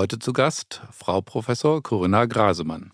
[0.00, 2.92] Heute zu Gast Frau Professor Corinna Grasemann.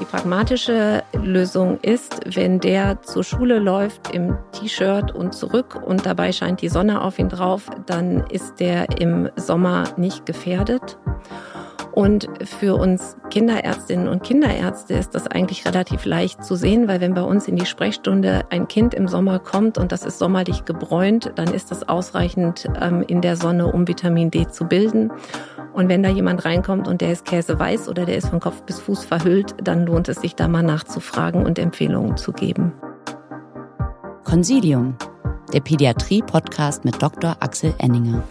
[0.00, 6.30] Die pragmatische Lösung ist, wenn der zur Schule läuft im T-Shirt und zurück und dabei
[6.30, 10.96] scheint die Sonne auf ihn drauf, dann ist der im Sommer nicht gefährdet.
[11.92, 17.14] Und für uns Kinderärztinnen und Kinderärzte ist das eigentlich relativ leicht zu sehen, weil wenn
[17.14, 21.32] bei uns in die Sprechstunde ein Kind im Sommer kommt und das ist sommerlich gebräunt,
[21.34, 25.10] dann ist das ausreichend ähm, in der Sonne, um Vitamin D zu bilden.
[25.72, 28.80] Und wenn da jemand reinkommt und der ist käseweiß oder der ist von Kopf bis
[28.80, 32.72] Fuß verhüllt, dann lohnt es sich da mal nachzufragen und Empfehlungen zu geben.
[34.24, 34.96] Consilium,
[35.52, 37.36] der Pädiatrie-Podcast mit Dr.
[37.40, 38.22] Axel Enninger.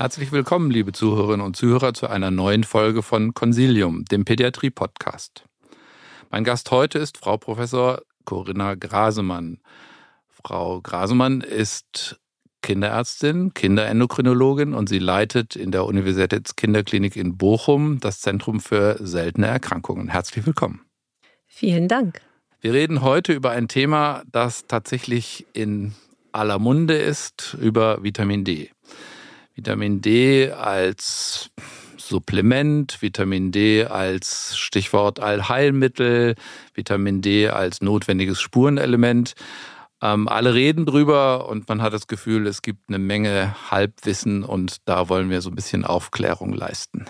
[0.00, 5.44] Herzlich willkommen, liebe Zuhörerinnen und Zuhörer, zu einer neuen Folge von Consilium, dem Pädiatrie-Podcast.
[6.30, 9.58] Mein Gast heute ist Frau Professor Corinna Grasemann.
[10.30, 12.18] Frau Grasemann ist
[12.62, 20.08] Kinderärztin, Kinderendokrinologin und sie leitet in der Universitätskinderklinik in Bochum das Zentrum für seltene Erkrankungen.
[20.08, 20.80] Herzlich willkommen.
[21.46, 22.22] Vielen Dank.
[22.62, 25.92] Wir reden heute über ein Thema, das tatsächlich in
[26.32, 28.70] aller Munde ist, über Vitamin D.
[29.54, 31.50] Vitamin D als
[31.96, 36.34] Supplement, Vitamin D als Stichwort Allheilmittel,
[36.74, 39.34] Vitamin D als notwendiges Spurenelement.
[40.02, 44.76] Ähm, alle reden drüber und man hat das Gefühl, es gibt eine Menge Halbwissen und
[44.86, 47.04] da wollen wir so ein bisschen Aufklärung leisten.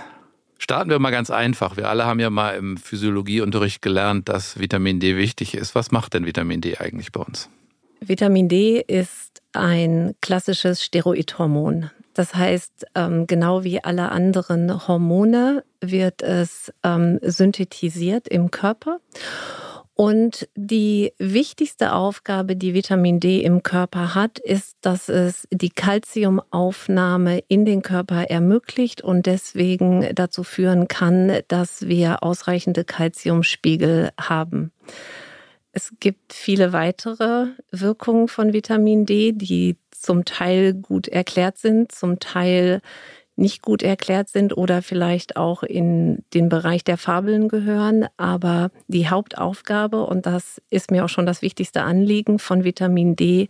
[0.58, 1.76] Starten wir mal ganz einfach.
[1.78, 5.74] Wir alle haben ja mal im Physiologieunterricht gelernt, dass Vitamin D wichtig ist.
[5.74, 7.48] Was macht denn Vitamin D eigentlich bei uns?
[8.00, 11.90] Vitamin D ist ein klassisches Steroidhormon.
[12.14, 19.00] Das heißt, ähm, genau wie alle anderen Hormone wird es ähm, synthetisiert im Körper.
[19.94, 27.40] Und die wichtigste Aufgabe, die Vitamin D im Körper hat, ist, dass es die Kalziumaufnahme
[27.48, 34.72] in den Körper ermöglicht und deswegen dazu führen kann, dass wir ausreichende Kalziumspiegel haben.
[35.72, 42.18] Es gibt viele weitere Wirkungen von Vitamin D, die zum Teil gut erklärt sind, zum
[42.20, 42.80] Teil
[43.36, 48.06] nicht gut erklärt sind oder vielleicht auch in den Bereich der Fabeln gehören.
[48.16, 53.48] Aber die Hauptaufgabe, und das ist mir auch schon das wichtigste Anliegen von Vitamin D,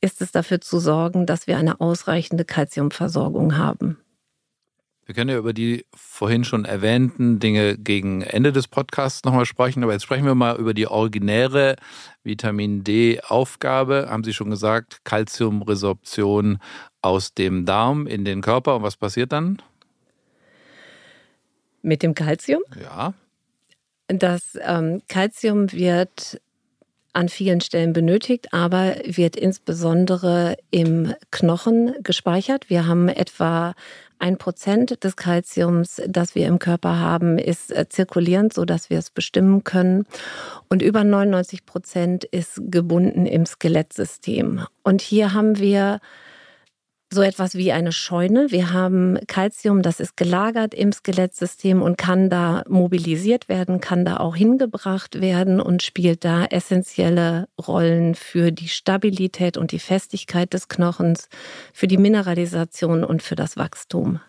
[0.00, 4.01] ist es dafür zu sorgen, dass wir eine ausreichende Kalziumversorgung haben.
[5.04, 9.82] Wir können ja über die vorhin schon erwähnten Dinge gegen Ende des Podcasts nochmal sprechen,
[9.82, 11.74] aber jetzt sprechen wir mal über die originäre
[12.22, 14.06] Vitamin D-Aufgabe.
[14.08, 16.58] Haben Sie schon gesagt, Kalziumresorption
[17.00, 18.76] aus dem Darm in den Körper.
[18.76, 19.60] Und was passiert dann?
[21.82, 22.62] Mit dem Kalzium?
[22.80, 23.12] Ja.
[24.06, 26.40] Das ähm, Calcium wird
[27.12, 32.70] an vielen Stellen benötigt, aber wird insbesondere im Knochen gespeichert.
[32.70, 33.74] Wir haben etwa
[34.22, 38.98] ein Prozent des Kalziums, das wir im Körper haben, ist äh, zirkulierend, so dass wir
[38.98, 40.06] es bestimmen können.
[40.68, 44.64] Und über 99 Prozent ist gebunden im Skelettsystem.
[44.84, 45.98] Und hier haben wir
[47.12, 48.50] so etwas wie eine Scheune.
[48.50, 54.16] Wir haben Calcium, das ist gelagert im Skelettsystem und kann da mobilisiert werden, kann da
[54.16, 60.68] auch hingebracht werden und spielt da essentielle Rollen für die Stabilität und die Festigkeit des
[60.68, 61.28] Knochens,
[61.72, 64.20] für die Mineralisation und für das Wachstum.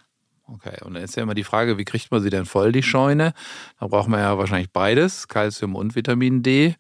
[0.46, 2.84] Okay, und dann ist ja immer die Frage, wie kriegt man sie denn voll, die
[2.84, 3.34] Scheune?
[3.80, 6.76] Da braucht man ja wahrscheinlich beides, Calcium und Vitamin D.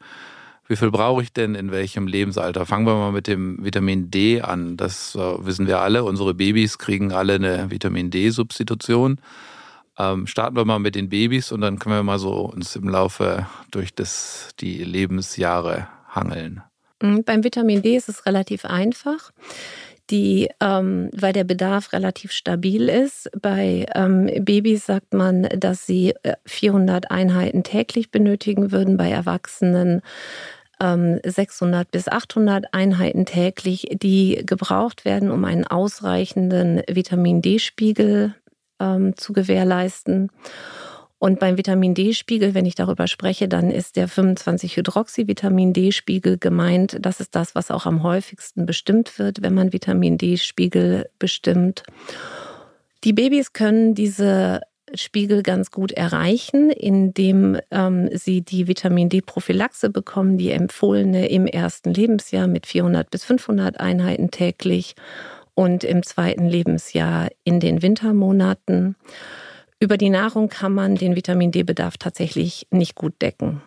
[0.68, 2.66] Wie viel brauche ich denn in welchem Lebensalter?
[2.66, 4.78] Fangen wir mal mit dem Vitamin D an.
[4.78, 6.04] Das äh, wissen wir alle.
[6.04, 9.20] Unsere Babys kriegen alle eine Vitamin D-Substitution.
[9.98, 12.88] Ähm, starten wir mal mit den Babys und dann können wir mal so uns im
[12.88, 16.64] Laufe durch das, die Lebensjahre hangeln.
[17.02, 19.32] Mhm, beim Vitamin D ist es relativ einfach.
[20.14, 23.32] Die, ähm, weil der Bedarf relativ stabil ist.
[23.42, 26.14] Bei ähm, Babys sagt man, dass sie
[26.46, 30.04] 400 äh, Einheiten täglich benötigen würden, bei Erwachsenen
[30.80, 38.36] 600 ähm, bis 800 Einheiten täglich, die gebraucht werden, um einen ausreichenden Vitamin D-Spiegel
[38.80, 40.30] ähm, zu gewährleisten.
[41.24, 46.98] Und beim Vitamin D-Spiegel, wenn ich darüber spreche, dann ist der 25-Hydroxy-Vitamin D-Spiegel gemeint.
[47.00, 51.84] Das ist das, was auch am häufigsten bestimmt wird, wenn man Vitamin D-Spiegel bestimmt.
[53.06, 54.64] Die Babys können diese
[54.96, 61.94] Spiegel ganz gut erreichen, indem ähm, sie die Vitamin D-Prophylaxe bekommen, die empfohlene im ersten
[61.94, 64.96] Lebensjahr mit 400 bis 500 Einheiten täglich
[65.54, 68.98] und im zweiten Lebensjahr in den Wintermonaten.
[69.84, 73.62] Über die Nahrung kann man den Vitamin D-Bedarf tatsächlich nicht gut decken.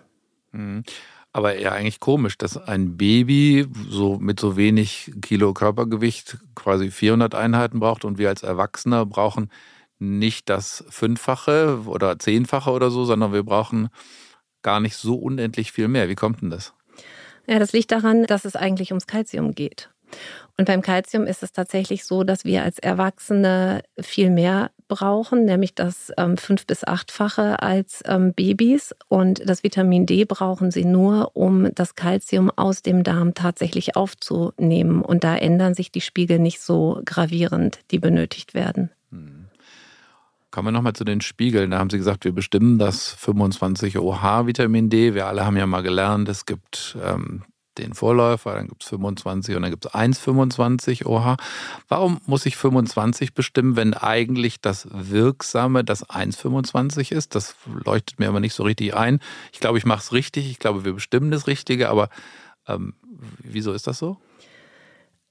[0.51, 0.83] Mhm.
[1.31, 7.35] Aber ja, eigentlich komisch, dass ein Baby so mit so wenig Kilo Körpergewicht quasi 400
[7.35, 9.51] Einheiten braucht und wir als Erwachsene brauchen
[9.99, 13.91] nicht das Fünffache oder Zehnfache oder so, sondern wir brauchen
[14.63, 16.09] gar nicht so unendlich viel mehr.
[16.09, 16.73] Wie kommt denn das?
[17.47, 19.91] Ja, das liegt daran, dass es eigentlich ums Kalzium geht.
[20.57, 25.75] Und beim Kalzium ist es tatsächlich so, dass wir als Erwachsene viel mehr brauchen, nämlich
[25.75, 28.95] das ähm, fünf- bis achtfache als ähm, Babys.
[29.09, 35.03] Und das Vitamin D brauchen sie nur, um das Kalzium aus dem Darm tatsächlich aufzunehmen.
[35.03, 38.91] Und da ändern sich die Spiegel nicht so gravierend, die benötigt werden.
[39.11, 39.47] Hm.
[40.51, 41.73] Kommen wir nochmal zu den Spiegeln.
[41.73, 45.13] Da haben Sie gesagt, wir bestimmen das 25 OH Vitamin D.
[45.13, 47.43] Wir alle haben ja mal gelernt, es gibt ähm,
[47.79, 51.37] den Vorläufer, dann gibt es 25 und dann gibt es 1,25 OH.
[51.89, 57.35] Warum muss ich 25 bestimmen, wenn eigentlich das Wirksame das 1,25 ist?
[57.35, 59.21] Das leuchtet mir aber nicht so richtig ein.
[59.53, 60.51] Ich glaube, ich mache es richtig.
[60.51, 62.09] Ich glaube, wir bestimmen das Richtige, aber
[62.69, 62.95] ähm,
[63.43, 64.19] wieso ist das so?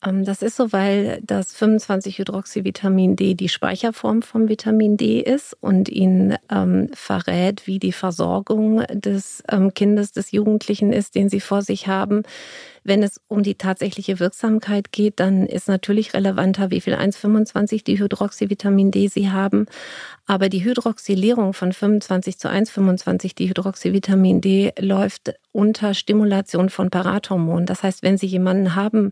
[0.05, 5.89] Ähm, das ist so, weil das 25-Hydroxyvitamin D die Speicherform vom Vitamin D ist und
[5.89, 11.61] ihn ähm, verrät, wie die Versorgung des ähm, Kindes, des Jugendlichen ist, den sie vor
[11.61, 12.23] sich haben.
[12.83, 17.97] Wenn es um die tatsächliche Wirksamkeit geht, dann ist natürlich relevanter, wie viel 1,25 die
[17.97, 19.65] Hydroxyvitamin D sie haben.
[20.27, 27.65] Aber die Hydroxylierung von 25 zu 1,25 die Hydroxyvitamin D läuft unter Stimulation von Parathormonen.
[27.65, 29.11] Das heißt, wenn Sie jemanden haben,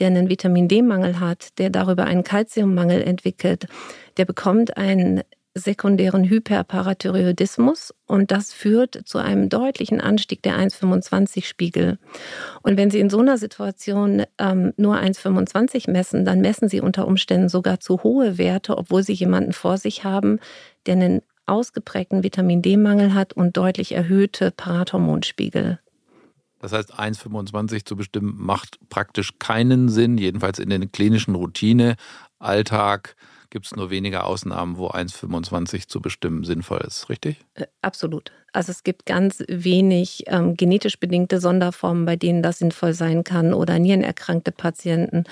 [0.00, 3.66] der einen Vitamin D-Mangel hat, der darüber einen Kalziummangel entwickelt,
[4.16, 5.22] der bekommt einen
[5.54, 11.98] sekundären Hyperparathyreoidismus und das führt zu einem deutlichen Anstieg der 1,25-Spiegel.
[12.62, 17.06] Und wenn Sie in so einer Situation ähm, nur 1,25 messen, dann messen Sie unter
[17.06, 20.38] Umständen sogar zu hohe Werte, obwohl Sie jemanden vor sich haben,
[20.86, 25.80] der einen ausgeprägten Vitamin D-Mangel hat und deutlich erhöhte Parathormonspiegel.
[26.60, 31.96] Das heißt, 1,25 zu bestimmen macht praktisch keinen Sinn, jedenfalls in den klinischen Routine,
[32.38, 33.16] Alltag
[33.50, 37.44] gibt es nur wenige Ausnahmen, wo 1,25 zu bestimmen sinnvoll ist, richtig?
[37.54, 38.32] Äh, absolut.
[38.52, 43.52] Also es gibt ganz wenig ähm, genetisch bedingte Sonderformen, bei denen das sinnvoll sein kann
[43.52, 45.24] oder nierenerkrankte Patienten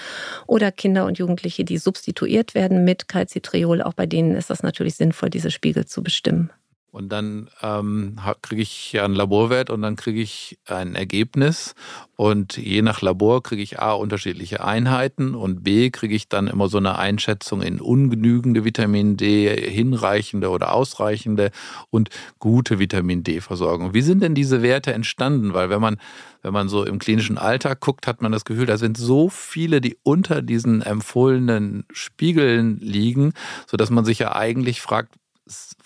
[0.47, 3.83] oder Kinder und Jugendliche, die substituiert werden mit Calcitriol.
[3.83, 6.51] Auch bei denen ist das natürlich sinnvoll, diese Spiegel zu bestimmen.
[6.90, 11.75] Und dann ähm, kriege ich ja einen Laborwert und dann kriege ich ein Ergebnis.
[12.17, 16.69] Und je nach Labor kriege ich A unterschiedliche Einheiten und B kriege ich dann immer
[16.69, 21.50] so eine Einschätzung in ungenügende Vitamin D, hinreichende oder ausreichende
[21.90, 22.08] und
[22.38, 23.93] gute Vitamin D-Versorgung.
[23.93, 25.52] Wie sind denn diese Werte entstanden?
[25.52, 25.99] Weil wenn man,
[26.43, 29.82] wenn man so im klinischen Alltag guckt, hat man das Gefühl, da sind so viele,
[29.82, 33.34] die unter diesen empfohlenen Spiegeln liegen,
[33.67, 35.14] sodass man sich ja eigentlich fragt,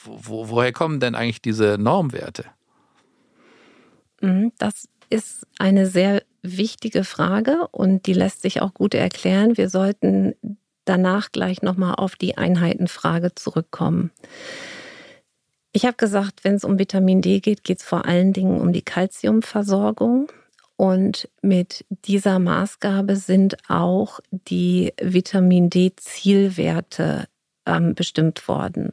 [0.04, 2.46] wo, woher kommen denn eigentlich diese Normwerte?
[4.20, 9.56] Mhm, das ist eine sehr wichtige Frage und die lässt sich auch gut erklären.
[9.56, 10.34] Wir sollten
[10.84, 14.10] danach gleich nochmal auf die Einheitenfrage zurückkommen.
[15.72, 18.72] Ich habe gesagt, wenn es um Vitamin D geht, geht es vor allen Dingen um
[18.72, 20.30] die Kalziumversorgung.
[20.76, 27.26] Und mit dieser Maßgabe sind auch die Vitamin D-Zielwerte
[27.66, 28.90] ähm, bestimmt worden.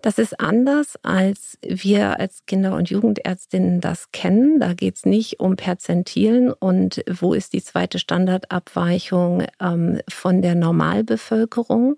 [0.00, 4.60] Das ist anders, als wir als Kinder- und Jugendärztinnen das kennen.
[4.60, 10.54] Da geht es nicht um Perzentilen und wo ist die zweite Standardabweichung ähm, von der
[10.54, 11.96] Normalbevölkerung,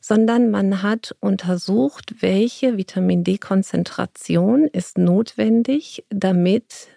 [0.00, 6.88] sondern man hat untersucht, welche Vitamin D-Konzentration ist notwendig, damit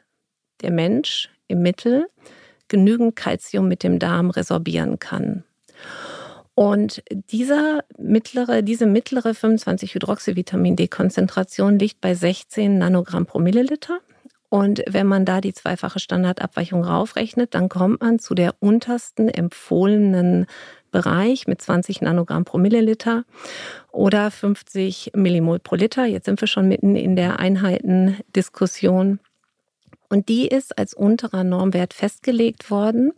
[0.62, 2.08] der Mensch im Mittel
[2.70, 5.44] genügend Kalzium mit dem Darm resorbieren kann.
[6.60, 7.02] Und
[7.32, 14.00] dieser mittlere, diese mittlere 25-Hydroxyvitamin D-Konzentration liegt bei 16 Nanogramm pro Milliliter.
[14.50, 20.48] Und wenn man da die zweifache Standardabweichung raufrechnet, dann kommt man zu der untersten empfohlenen
[20.92, 23.24] Bereich mit 20 Nanogramm pro Milliliter
[23.94, 26.08] oder 50 Millimol pro Liter.
[26.08, 29.22] Jetzt sind wir schon mitten in der Einheitendiskussion.
[30.10, 33.14] Und die ist als unterer Normwert festgelegt worden,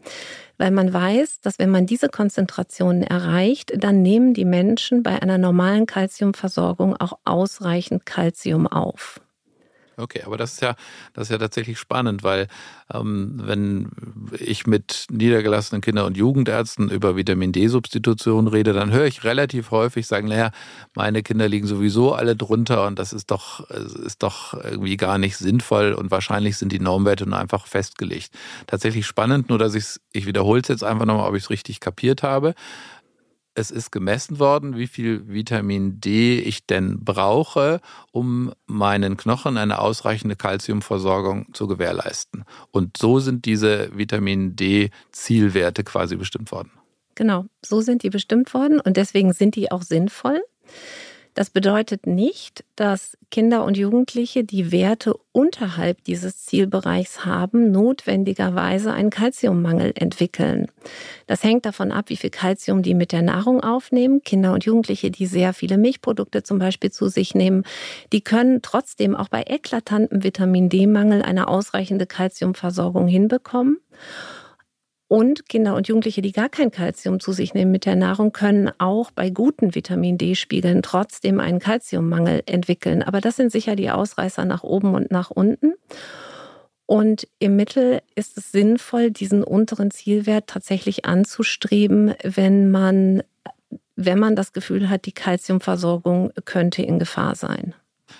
[0.58, 5.38] weil man weiß, dass wenn man diese Konzentrationen erreicht, dann nehmen die Menschen bei einer
[5.38, 9.22] normalen Kalziumversorgung auch ausreichend Kalzium auf.
[10.02, 10.76] Okay, aber das ist ja,
[11.14, 12.48] das ist ja tatsächlich spannend, weil
[12.94, 13.90] ähm, wenn
[14.40, 20.08] ich mit niedergelassenen Kinder- und Jugendärzten über Vitamin D-Substitution rede, dann höre ich relativ häufig
[20.08, 20.52] sagen, naja,
[20.96, 25.38] meine Kinder liegen sowieso alle drunter und das ist doch, ist doch irgendwie gar nicht
[25.38, 28.32] sinnvoll und wahrscheinlich sind die Normwerte nur einfach festgelegt.
[28.68, 31.50] Tatsächlich spannend, nur dass ich es, ich wiederhole es jetzt einfach nochmal, ob ich es
[31.50, 32.56] richtig kapiert habe
[33.54, 37.82] es ist gemessen worden, wie viel Vitamin D ich denn brauche,
[38.12, 42.46] um meinen Knochen eine ausreichende Kalziumversorgung zu gewährleisten.
[42.72, 46.72] Und so sind diese Vitamin D-Zielwerte quasi bestimmt worden.
[47.16, 50.42] Genau, so sind die bestimmt worden und deswegen sind die auch sinnvoll.
[51.34, 59.12] Das bedeutet nicht, dass Kinder und Jugendliche, die Werte unterhalb dieses Zielbereichs haben, notwendigerweise einen
[59.12, 60.68] Kalziummangel entwickeln.
[61.28, 64.22] Das hängt davon ab, wie viel Kalzium die mit der Nahrung aufnehmen.
[64.24, 67.64] Kinder und Jugendliche, die sehr viele Milchprodukte zum Beispiel zu sich nehmen,
[68.12, 73.78] die können trotzdem auch bei eklatantem Vitamin D-Mangel eine ausreichende Kalziumversorgung hinbekommen.
[75.12, 78.72] Und Kinder und Jugendliche, die gar kein Kalzium zu sich nehmen mit der Nahrung, können
[78.78, 83.04] auch bei guten Vitamin D-Spiegeln trotzdem einen Kalziummangel entwickeln.
[83.04, 85.74] Aber das sind sicher die Ausreißer nach oben und nach unten.
[86.86, 93.22] Und im Mittel ist es sinnvoll, diesen unteren Zielwert tatsächlich anzustreben, wenn man,
[93.98, 97.76] wenn man das Gefühl hat, die Kalziumversorgung könnte in Gefahr sein.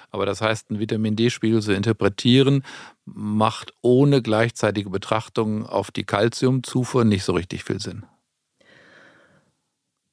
[0.10, 2.64] Aber das heißt, einen Vitamin D-Spiegel zu interpretieren,
[3.06, 8.06] macht ohne gleichzeitige Betrachtung auf die Kalziumzufuhr nicht so richtig viel Sinn.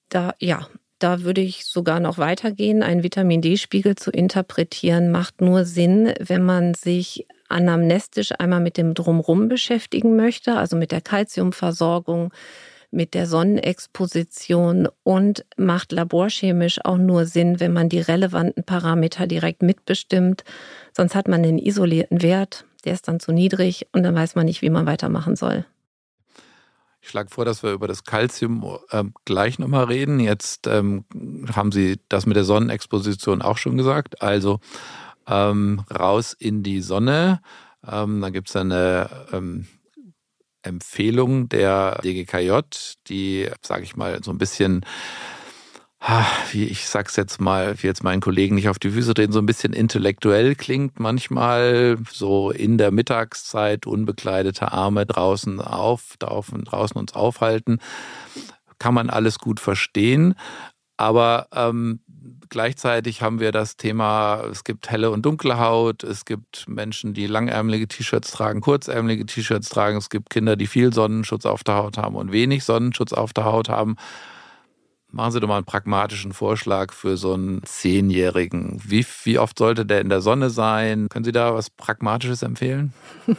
[0.09, 0.67] Da, ja,
[0.99, 2.83] da würde ich sogar noch weitergehen.
[2.83, 8.95] Einen Vitamin D-Spiegel zu interpretieren macht nur Sinn, wenn man sich anamnestisch einmal mit dem
[8.95, 12.33] Drumrum beschäftigen möchte, also mit der Kalziumversorgung,
[12.91, 19.63] mit der Sonnenexposition und macht laborchemisch auch nur Sinn, wenn man die relevanten Parameter direkt
[19.63, 20.45] mitbestimmt.
[20.97, 24.47] Sonst hat man den isolierten Wert, der ist dann zu niedrig und dann weiß man
[24.47, 25.67] nicht, wie man weitermachen soll.
[27.01, 30.21] Ich schlage vor, dass wir über das Kalzium ähm, gleich nochmal reden.
[30.21, 31.05] Jetzt ähm,
[31.55, 34.21] haben Sie das mit der Sonnenexposition auch schon gesagt.
[34.21, 34.61] Also
[35.27, 37.41] ähm, raus in die Sonne.
[37.87, 39.67] Ähm, dann gibt es eine ähm,
[40.63, 42.61] Empfehlung der DGKJ,
[43.09, 44.85] die, sage ich mal, so ein bisschen
[46.53, 49.41] wie ich sag's jetzt mal, wie jetzt meinen Kollegen nicht auf die Füße drehen, so
[49.41, 57.15] ein bisschen intellektuell klingt manchmal, so in der Mittagszeit unbekleidete Arme draußen auf, draußen uns
[57.15, 57.81] aufhalten,
[58.79, 60.35] kann man alles gut verstehen.
[60.97, 62.01] Aber ähm,
[62.49, 67.27] gleichzeitig haben wir das Thema, es gibt helle und dunkle Haut, es gibt Menschen, die
[67.27, 71.99] langärmelige T-Shirts tragen, kurzärmelige T-Shirts tragen, es gibt Kinder, die viel Sonnenschutz auf der Haut
[71.99, 73.97] haben und wenig Sonnenschutz auf der Haut haben.
[75.11, 78.81] Machen Sie doch mal einen pragmatischen Vorschlag für so einen Zehnjährigen.
[78.85, 81.09] Wie, wie oft sollte der in der Sonne sein?
[81.09, 82.93] Können Sie da was Pragmatisches empfehlen?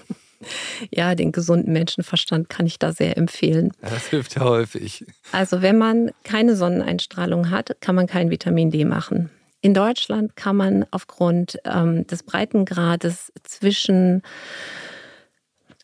[0.91, 3.71] Ja, den gesunden Menschenverstand kann ich da sehr empfehlen.
[3.81, 5.05] Das hilft ja häufig.
[5.31, 9.29] Also wenn man keine Sonneneinstrahlung hat, kann man kein Vitamin D machen.
[9.61, 14.21] In Deutschland kann man aufgrund ähm, des Breitengrades zwischen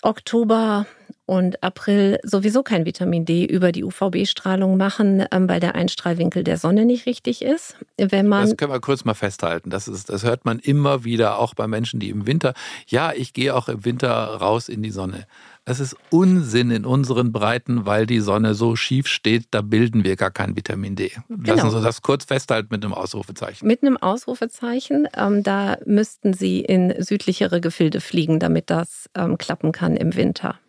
[0.02, 0.86] Oktober
[1.26, 6.58] und April sowieso kein Vitamin D über die UVB-Strahlung machen, ähm, weil der Einstrahlwinkel der
[6.58, 7.78] Sonne nicht richtig ist.
[7.98, 9.70] Wenn man das können wir kurz mal festhalten.
[9.70, 12.54] Das, ist, das hört man immer wieder, auch bei Menschen, die im Winter,
[12.88, 15.26] ja, ich gehe auch im Winter raus in die Sonne.
[15.68, 20.16] Das ist Unsinn in unseren Breiten, weil die Sonne so schief steht, da bilden wir
[20.16, 21.12] gar kein Vitamin D.
[21.28, 21.70] Lassen genau.
[21.72, 23.68] Sie das kurz festhalten mit einem Ausrufezeichen.
[23.68, 25.08] Mit einem Ausrufezeichen.
[25.18, 30.60] Ähm, da müssten Sie in südlichere Gefilde fliegen, damit das ähm, klappen kann im Winter.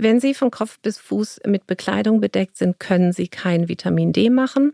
[0.00, 4.30] Wenn Sie von Kopf bis Fuß mit Bekleidung bedeckt sind, können Sie kein Vitamin D
[4.30, 4.72] machen.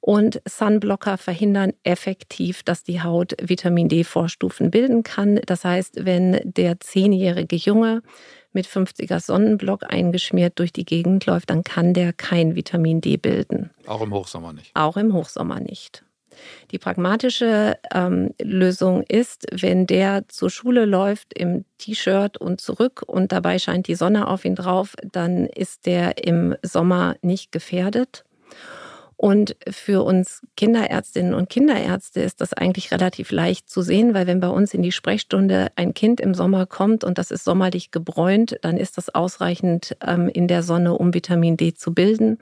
[0.00, 5.40] Und Sunblocker verhindern effektiv, dass die Haut Vitamin D-Vorstufen bilden kann.
[5.46, 8.02] Das heißt, wenn der zehnjährige Junge
[8.52, 13.70] mit 50er Sonnenblock eingeschmiert durch die Gegend läuft, dann kann der kein Vitamin D bilden.
[13.86, 14.70] Auch im Hochsommer nicht.
[14.74, 16.04] Auch im Hochsommer nicht.
[16.70, 23.32] Die pragmatische ähm, Lösung ist, wenn der zur Schule läuft im T-Shirt und zurück und
[23.32, 28.24] dabei scheint die Sonne auf ihn drauf, dann ist der im Sommer nicht gefährdet.
[29.20, 34.38] Und für uns Kinderärztinnen und Kinderärzte ist das eigentlich relativ leicht zu sehen, weil wenn
[34.38, 38.60] bei uns in die Sprechstunde ein Kind im Sommer kommt und das ist sommerlich gebräunt,
[38.62, 42.38] dann ist das ausreichend ähm, in der Sonne, um Vitamin D zu bilden.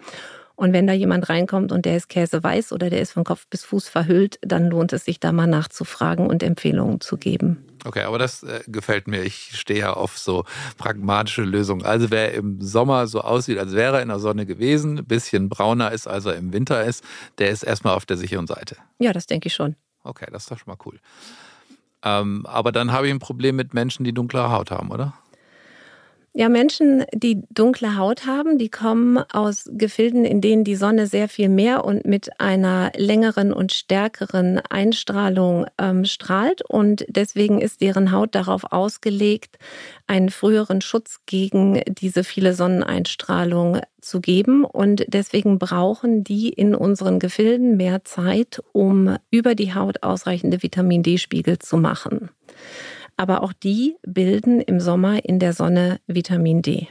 [0.56, 3.64] Und wenn da jemand reinkommt und der ist käseweiß oder der ist von Kopf bis
[3.64, 7.62] Fuß verhüllt, dann lohnt es sich da mal nachzufragen und Empfehlungen zu geben.
[7.84, 9.22] Okay, aber das äh, gefällt mir.
[9.22, 10.44] Ich stehe ja auf so
[10.76, 11.84] pragmatische Lösungen.
[11.84, 15.48] Also wer im Sommer so aussieht, als wäre er in der Sonne gewesen, ein bisschen
[15.48, 17.04] brauner ist, als er im Winter ist,
[17.38, 18.76] der ist erstmal auf der sicheren Seite.
[18.98, 19.76] Ja, das denke ich schon.
[20.02, 20.98] Okay, das ist doch schon mal cool.
[22.02, 25.14] Ähm, aber dann habe ich ein Problem mit Menschen, die dunklere Haut haben, oder?
[26.38, 31.30] Ja, Menschen, die dunkle Haut haben, die kommen aus Gefilden, in denen die Sonne sehr
[31.30, 36.60] viel mehr und mit einer längeren und stärkeren Einstrahlung ähm, strahlt.
[36.68, 39.56] Und deswegen ist deren Haut darauf ausgelegt,
[40.06, 44.66] einen früheren Schutz gegen diese viele Sonneneinstrahlung zu geben.
[44.66, 51.02] Und deswegen brauchen die in unseren Gefilden mehr Zeit, um über die Haut ausreichende Vitamin
[51.02, 52.28] D-Spiegel zu machen
[53.16, 56.88] aber auch die bilden im Sommer in der Sonne Vitamin D.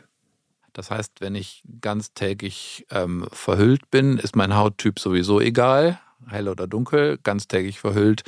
[0.74, 6.68] Das heißt, wenn ich ganztägig ähm, verhüllt bin, ist mein Hauttyp sowieso egal, hell oder
[6.68, 7.18] dunkel.
[7.24, 8.24] Ganztägig verhüllt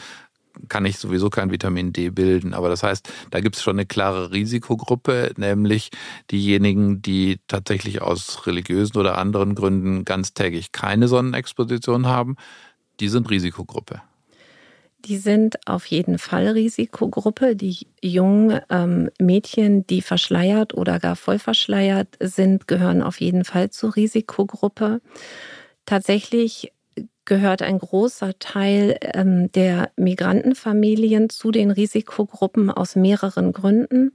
[0.69, 2.53] kann ich sowieso kein Vitamin D bilden.
[2.53, 5.89] Aber das heißt, da gibt es schon eine klare Risikogruppe, nämlich
[6.31, 12.35] diejenigen, die tatsächlich aus religiösen oder anderen Gründen ganztägig keine Sonnenexposition haben.
[12.99, 14.01] Die sind Risikogruppe.
[15.07, 17.55] Die sind auf jeden Fall Risikogruppe.
[17.55, 23.69] Die jungen ähm, Mädchen, die verschleiert oder gar voll verschleiert sind, gehören auf jeden Fall
[23.69, 24.99] zur Risikogruppe.
[25.85, 26.73] Tatsächlich
[27.27, 34.13] gehört ein großer Teil ähm, der Migrantenfamilien zu den Risikogruppen aus mehreren Gründen.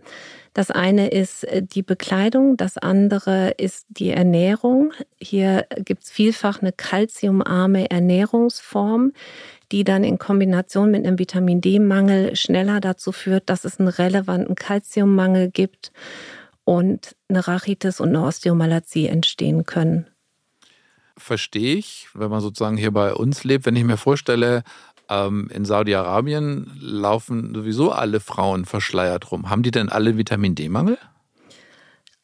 [0.54, 4.92] Das eine ist äh, die Bekleidung, das andere ist die Ernährung.
[5.20, 9.12] Hier gibt es vielfach eine kalziumarme Ernährungsform,
[9.73, 14.55] die dann in Kombination mit einem Vitamin D-Mangel schneller dazu führt, dass es einen relevanten
[14.55, 15.93] Kalziummangel gibt
[16.64, 20.07] und eine Rachitis und eine Osteomalazie entstehen können.
[21.17, 23.67] Verstehe ich, wenn man sozusagen hier bei uns lebt.
[23.67, 24.62] Wenn ich mir vorstelle,
[25.09, 29.50] ähm, in Saudi-Arabien laufen sowieso alle Frauen verschleiert rum.
[29.50, 30.99] Haben die denn alle Vitamin D-Mangel?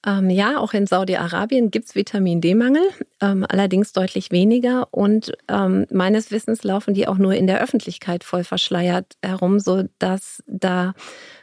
[0.06, 2.82] Ähm, ja, auch in Saudi-Arabien gibt es Vitamin D-Mangel,
[3.20, 4.86] ähm, allerdings deutlich weniger.
[4.92, 10.42] Und ähm, meines Wissens laufen die auch nur in der Öffentlichkeit voll verschleiert herum, sodass
[10.46, 10.94] da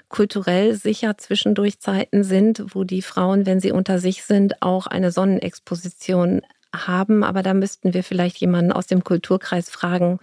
[0.07, 5.11] kulturell sicher zwischendurch Zeiten sind, wo die Frauen, wenn sie unter sich sind, auch eine
[5.11, 6.41] Sonnenexposition
[6.73, 7.25] haben.
[7.25, 10.19] Aber da müssten wir vielleicht jemanden aus dem Kulturkreis fragen,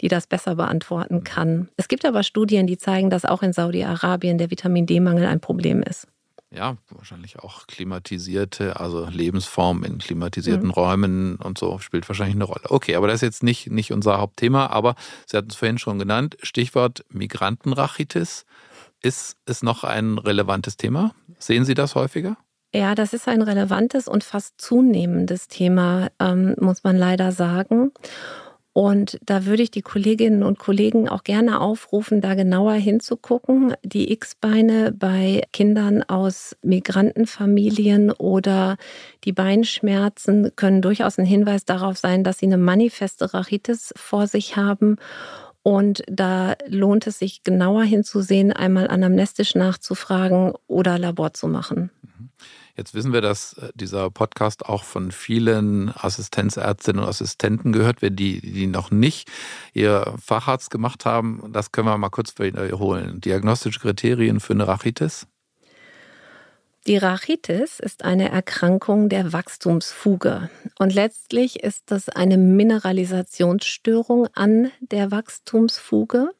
[0.00, 1.68] die das besser beantworten kann.
[1.76, 5.82] Es gibt aber Studien, die zeigen, dass auch in Saudi-Arabien der Vitamin D-Mangel ein Problem
[5.84, 6.08] ist
[6.56, 10.72] ja, wahrscheinlich auch klimatisierte, also Lebensform in klimatisierten mhm.
[10.72, 12.64] Räumen und so spielt wahrscheinlich eine Rolle.
[12.70, 14.94] Okay, aber das ist jetzt nicht, nicht unser Hauptthema, aber
[15.26, 18.46] Sie hatten es vorhin schon genannt, Stichwort Migrantenrachitis.
[19.02, 21.14] Ist es noch ein relevantes Thema?
[21.38, 22.36] Sehen Sie das häufiger?
[22.74, 27.92] Ja, das ist ein relevantes und fast zunehmendes Thema, ähm, muss man leider sagen.
[28.76, 33.72] Und da würde ich die Kolleginnen und Kollegen auch gerne aufrufen, da genauer hinzugucken.
[33.82, 38.76] Die X-Beine bei Kindern aus Migrantenfamilien oder
[39.24, 44.58] die Beinschmerzen können durchaus ein Hinweis darauf sein, dass sie eine manifeste Rachitis vor sich
[44.58, 44.96] haben.
[45.62, 51.88] Und da lohnt es sich genauer hinzusehen, einmal anamnestisch nachzufragen oder Labor zu machen.
[52.76, 58.18] Jetzt wissen wir, dass äh, dieser Podcast auch von vielen Assistenzärztinnen und Assistenten gehört wird,
[58.18, 59.28] die, die noch nicht
[59.72, 61.42] ihr Facharzt gemacht haben.
[61.52, 63.20] Das können wir mal kurz wiederholen.
[63.20, 65.26] Diagnostische Kriterien für eine Rachitis?
[66.86, 75.10] Die Rachitis ist eine Erkrankung der Wachstumsfuge und letztlich ist das eine Mineralisationsstörung an der
[75.10, 76.30] Wachstumsfuge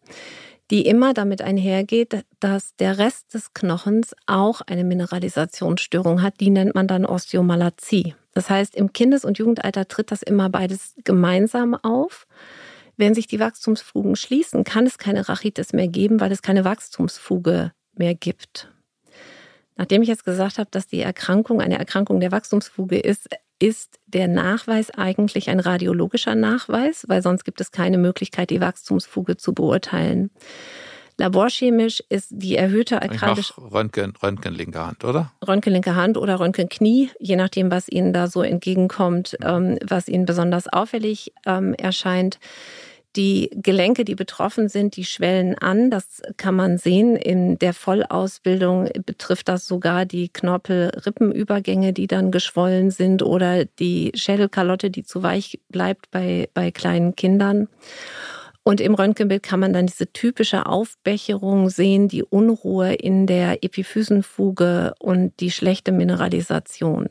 [0.71, 6.41] die immer damit einhergeht, dass der Rest des Knochens auch eine Mineralisationsstörung hat.
[6.41, 8.15] Die nennt man dann Osteomalazie.
[8.33, 12.27] Das heißt, im Kindes- und Jugendalter tritt das immer beides gemeinsam auf.
[12.97, 17.73] Wenn sich die Wachstumsfugen schließen, kann es keine Rachitis mehr geben, weil es keine Wachstumsfuge
[17.95, 18.71] mehr gibt.
[19.77, 24.29] Nachdem ich jetzt gesagt habe, dass die Erkrankung eine Erkrankung der Wachstumsfuge ist, ist der
[24.29, 30.31] Nachweis eigentlich ein radiologischer Nachweis, weil sonst gibt es keine Möglichkeit, die Wachstumsfuge zu beurteilen.
[31.19, 33.55] Laborchemisch ist die erhöhte alkalische.
[33.57, 35.33] Röntgen, Röntgen linke Hand, oder?
[35.47, 40.09] Röntgen linke Hand oder Röntgen Knie, je nachdem, was Ihnen da so entgegenkommt, ähm, was
[40.09, 42.39] Ihnen besonders auffällig ähm, erscheint.
[43.17, 45.91] Die Gelenke, die betroffen sind, die schwellen an.
[45.91, 47.17] Das kann man sehen.
[47.17, 54.91] In der Vollausbildung betrifft das sogar die Knorpel-Rippenübergänge, die dann geschwollen sind oder die Schädelkalotte,
[54.91, 57.69] die zu weich bleibt bei, bei kleinen Kindern.
[58.63, 64.93] Und im Röntgenbild kann man dann diese typische Aufbecherung sehen, die Unruhe in der Epiphysenfuge
[64.99, 67.09] und die schlechte Mineralisation.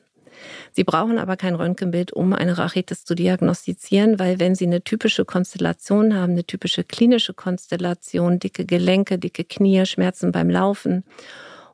[0.75, 5.23] Sie brauchen aber kein Röntgenbild, um eine Rachitis zu diagnostizieren, weil wenn Sie eine typische
[5.23, 11.05] Konstellation haben, eine typische klinische Konstellation, dicke Gelenke, dicke Knie, Schmerzen beim Laufen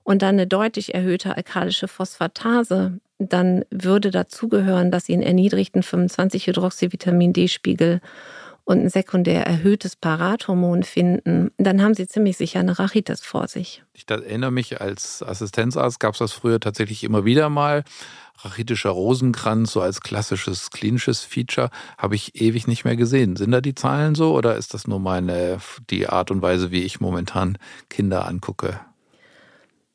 [0.03, 7.33] und dann eine deutlich erhöhte alkalische Phosphatase, dann würde dazugehören, dass Sie einen erniedrigten 25-Hydroxyvitamin
[7.33, 8.01] D-Spiegel
[8.71, 13.84] und ein sekundär erhöhtes Parathormon finden, dann haben sie ziemlich sicher eine Rachitis vor sich.
[13.93, 17.84] Ich erinnere mich, als Assistenzarzt gab es das früher tatsächlich immer wieder mal.
[18.43, 23.36] Rachitischer Rosenkranz, so als klassisches klinisches Feature, habe ich ewig nicht mehr gesehen.
[23.36, 26.81] Sind da die Zahlen so oder ist das nur meine, die Art und Weise, wie
[26.81, 27.57] ich momentan
[27.89, 28.79] Kinder angucke?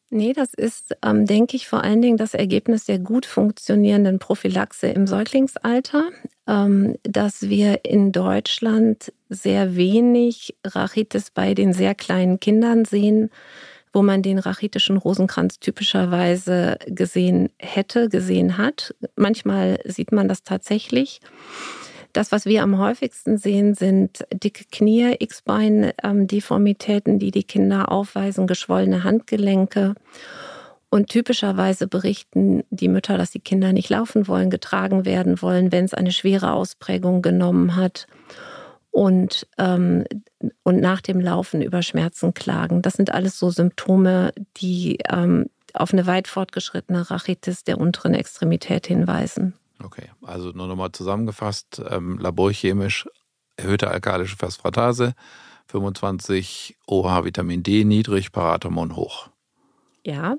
[0.08, 4.86] Nee, das ist, ähm, denke ich, vor allen Dingen das Ergebnis der gut funktionierenden Prophylaxe
[4.86, 6.10] im Säuglingsalter,
[6.46, 13.30] ähm, dass wir in Deutschland sehr wenig Rachitis bei den sehr kleinen Kindern sehen,
[13.92, 18.94] wo man den rachitischen Rosenkranz typischerweise gesehen hätte, gesehen hat.
[19.16, 21.20] Manchmal sieht man das tatsächlich.
[22.16, 29.04] Das, was wir am häufigsten sehen, sind dicke Knie, X-Bein-Deformitäten, die die Kinder aufweisen, geschwollene
[29.04, 29.92] Handgelenke.
[30.88, 35.84] Und typischerweise berichten die Mütter, dass die Kinder nicht laufen wollen, getragen werden wollen, wenn
[35.84, 38.06] es eine schwere Ausprägung genommen hat.
[38.90, 40.06] Und, ähm,
[40.62, 42.80] und nach dem Laufen über Schmerzen klagen.
[42.80, 48.86] Das sind alles so Symptome, die ähm, auf eine weit fortgeschrittene Rachitis der unteren Extremität
[48.86, 49.52] hinweisen.
[49.82, 53.06] Okay, also nur nochmal zusammengefasst, ähm, laborchemisch
[53.56, 55.14] erhöhte alkalische Phosphatase,
[55.66, 59.28] 25 OH Vitamin D niedrig, Parathormon hoch.
[60.04, 60.36] Ja,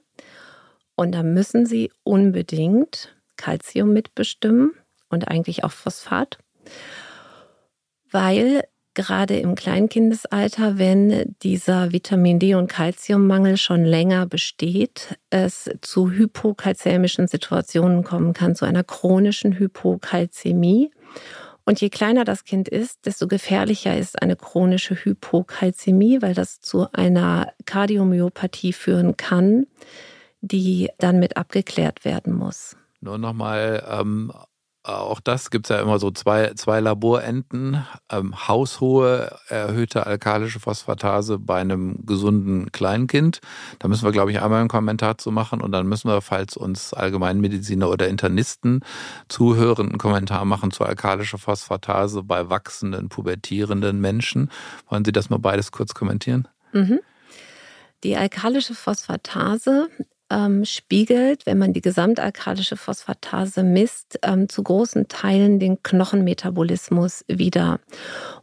[0.96, 4.74] und da müssen Sie unbedingt Calcium mitbestimmen
[5.10, 6.40] und eigentlich auch Phosphat,
[8.10, 8.64] weil
[8.98, 17.28] gerade im Kleinkindesalter, wenn dieser Vitamin D und Kalziummangel schon länger besteht, es zu hypokalzämischen
[17.28, 20.90] Situationen kommen kann, zu einer chronischen Hypokalzämie.
[21.64, 26.92] Und je kleiner das Kind ist, desto gefährlicher ist eine chronische Hypokalzämie, weil das zu
[26.92, 29.68] einer Kardiomyopathie führen kann,
[30.42, 32.76] die dann mit abgeklärt werden muss.
[33.00, 34.32] Nur nochmal ähm,
[34.88, 37.86] auch das gibt es ja immer so zwei, zwei Laborenten.
[38.10, 43.42] Ähm, haushohe erhöhte alkalische Phosphatase bei einem gesunden Kleinkind.
[43.80, 46.56] Da müssen wir, glaube ich, einmal einen Kommentar zu machen und dann müssen wir, falls
[46.56, 48.80] uns Allgemeinmediziner oder Internisten
[49.28, 54.50] zuhören, einen Kommentar machen zur alkalischen Phosphatase bei wachsenden, pubertierenden Menschen.
[54.90, 56.48] Wollen Sie das mal beides kurz kommentieren?
[56.72, 57.02] Mhm.
[58.06, 59.90] Die alkalische Phosphatase
[60.30, 67.80] ähm, spiegelt, wenn man die gesamtalkalische Phosphatase misst, ähm, zu großen Teilen den Knochenmetabolismus wider.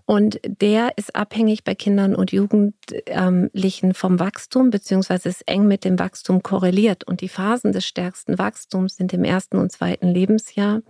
[0.07, 5.99] Und der ist abhängig bei Kindern und Jugendlichen vom Wachstum, beziehungsweise ist eng mit dem
[5.99, 7.05] Wachstum korreliert.
[7.05, 10.83] Und die Phasen des stärksten Wachstums sind im ersten und zweiten Lebensjahr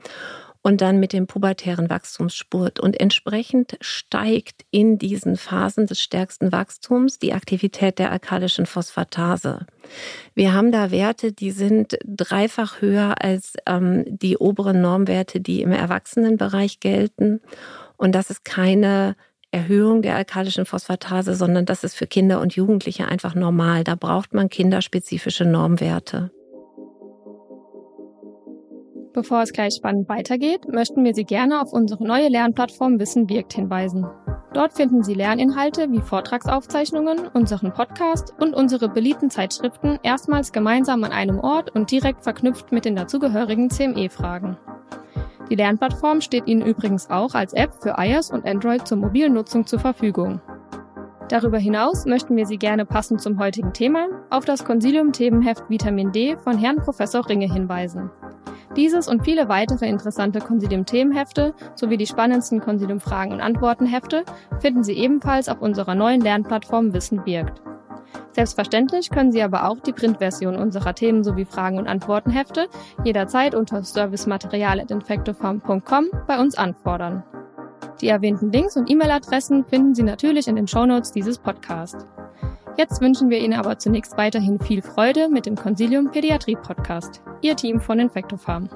[0.65, 2.81] und dann mit dem pubertären Wachstumsspurt.
[2.81, 9.67] Und entsprechend steigt in diesen Phasen des stärksten Wachstums die Aktivität der alkalischen Phosphatase.
[10.35, 15.71] Wir haben da Werte, die sind dreifach höher als ähm, die oberen Normwerte, die im
[15.71, 17.43] Erwachsenenbereich gelten.
[17.99, 19.17] Und das ist keine
[19.51, 23.85] Erhöhung der alkalischen Phosphatase, sondern das ist für Kinder und Jugendliche einfach normal.
[23.85, 26.31] Da braucht man kinderspezifische Normwerte.
[29.15, 33.53] Bevor es gleich spannend weitergeht, möchten wir Sie gerne auf unsere neue Lernplattform Wissen wirkt
[33.53, 34.05] hinweisen.
[34.53, 41.13] Dort finden Sie Lerninhalte wie Vortragsaufzeichnungen, unseren Podcast und unsere beliebten Zeitschriften erstmals gemeinsam an
[41.13, 44.57] einem Ort und direkt verknüpft mit den dazugehörigen CME-Fragen.
[45.49, 49.65] Die Lernplattform steht Ihnen übrigens auch als App für iOS und Android zur mobilen Nutzung
[49.65, 50.41] zur Verfügung.
[51.29, 56.37] Darüber hinaus möchten wir Sie gerne passend zum heutigen Thema auf das Consilium-Themenheft Vitamin D
[56.37, 58.11] von Herrn Professor Ringe hinweisen.
[58.77, 64.25] Dieses und viele weitere interessante Consilium-Themenhefte sowie die spannendsten Consilium-Fragen und Antworten-Hefte
[64.59, 67.63] finden Sie ebenfalls auf unserer neuen Lernplattform Wissen wirkt.
[68.33, 72.67] Selbstverständlich können Sie aber auch die Printversion unserer Themen sowie Fragen und Antworten-Hefte
[73.05, 77.23] jederzeit unter servicematerial.infectofarm.com bei uns anfordern.
[78.01, 82.09] Die erwähnten Links und E-Mail-Adressen finden Sie natürlich in den Shownotes dieses Podcasts.
[82.77, 87.23] Jetzt wünschen wir Ihnen aber zunächst weiterhin viel Freude mit dem Consilium Pädiatrie Podcast.
[87.41, 88.69] Ihr Team von Infectofarm.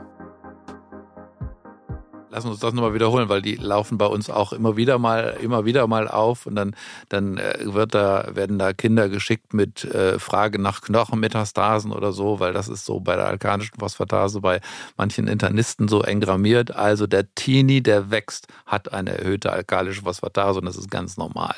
[2.31, 5.65] Lass uns das nochmal wiederholen, weil die laufen bei uns auch immer wieder mal, immer
[5.65, 6.77] wieder mal auf und dann,
[7.09, 12.39] dann äh, wird da, werden da Kinder geschickt mit äh, Frage nach Knochenmetastasen oder so,
[12.39, 14.61] weil das ist so bei der alkanischen Phosphatase bei
[14.97, 16.71] manchen Internisten so engrammiert.
[16.77, 21.57] Also der Teenie, der wächst, hat eine erhöhte alkalische Phosphatase und das ist ganz normal.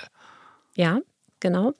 [0.74, 1.00] Ja,
[1.40, 1.74] genau.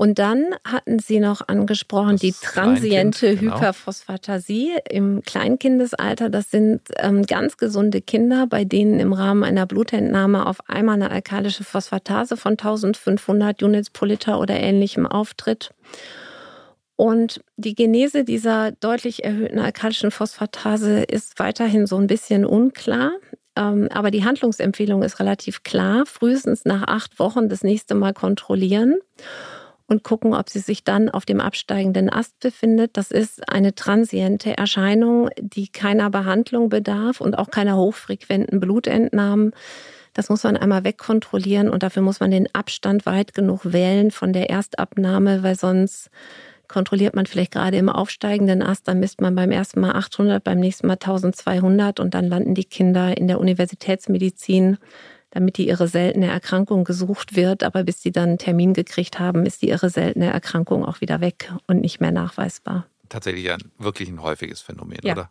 [0.00, 3.56] Und dann hatten Sie noch angesprochen, das die transiente genau.
[3.56, 6.30] Hyperphosphatasie im Kleinkindesalter.
[6.30, 11.10] Das sind ähm, ganz gesunde Kinder, bei denen im Rahmen einer Blutentnahme auf einmal eine
[11.10, 15.74] alkalische Phosphatase von 1500 Units pro Liter oder ähnlichem auftritt.
[16.94, 23.10] Und die Genese dieser deutlich erhöhten alkalischen Phosphatase ist weiterhin so ein bisschen unklar.
[23.56, 26.06] Ähm, aber die Handlungsempfehlung ist relativ klar.
[26.06, 28.94] Frühestens nach acht Wochen das nächste Mal kontrollieren
[29.88, 32.96] und gucken, ob sie sich dann auf dem absteigenden Ast befindet.
[32.96, 39.52] Das ist eine transiente Erscheinung, die keiner Behandlung bedarf und auch keiner hochfrequenten Blutentnahmen.
[40.12, 44.32] Das muss man einmal wegkontrollieren und dafür muss man den Abstand weit genug wählen von
[44.32, 46.10] der Erstabnahme, weil sonst
[46.68, 50.60] kontrolliert man vielleicht gerade im aufsteigenden Ast, dann misst man beim ersten Mal 800, beim
[50.60, 54.76] nächsten Mal 1200 und dann landen die Kinder in der Universitätsmedizin
[55.30, 57.62] damit die ihre seltene Erkrankung gesucht wird.
[57.62, 61.20] Aber bis sie dann einen Termin gekriegt haben, ist die ihre seltene Erkrankung auch wieder
[61.20, 62.86] weg und nicht mehr nachweisbar.
[63.08, 65.12] Tatsächlich ein wirklich ein häufiges Phänomen, ja.
[65.14, 65.30] oder?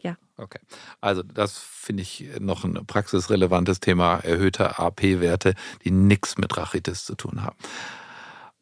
[0.00, 0.16] Ja.
[0.36, 0.58] Okay.
[1.00, 7.14] Also das finde ich noch ein praxisrelevantes Thema, erhöhte AP-Werte, die nichts mit Rachitis zu
[7.14, 7.56] tun haben.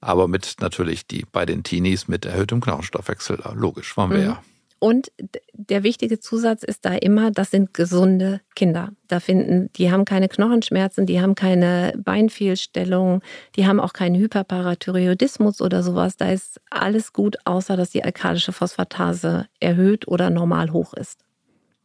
[0.03, 4.25] Aber mit natürlich die bei den Teenies mit erhöhtem Knochenstoffwechsel, logisch, waren wir mhm.
[4.25, 4.43] ja
[4.81, 5.13] und
[5.53, 8.93] der wichtige Zusatz ist da immer, das sind gesunde Kinder.
[9.09, 13.21] Da finden, die haben keine Knochenschmerzen, die haben keine Beinfehlstellungen,
[13.57, 16.17] die haben auch keinen Hyperparathyreoidismus oder sowas.
[16.17, 21.21] Da ist alles gut, außer dass die alkalische Phosphatase erhöht oder normal hoch ist.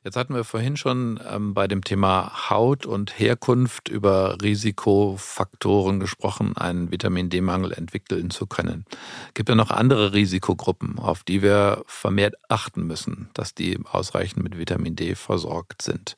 [0.06, 6.56] Jetzt hatten wir vorhin schon ähm, bei dem Thema Haut und Herkunft über Risikofaktoren gesprochen,
[6.56, 8.86] einen Vitamin D-Mangel entwickeln zu können.
[9.34, 14.60] Gibt ja noch andere Risikogruppen, auf die wir vermehrt achten müssen, dass die ausreichend mit
[14.60, 16.16] Vitamin D versorgt sind.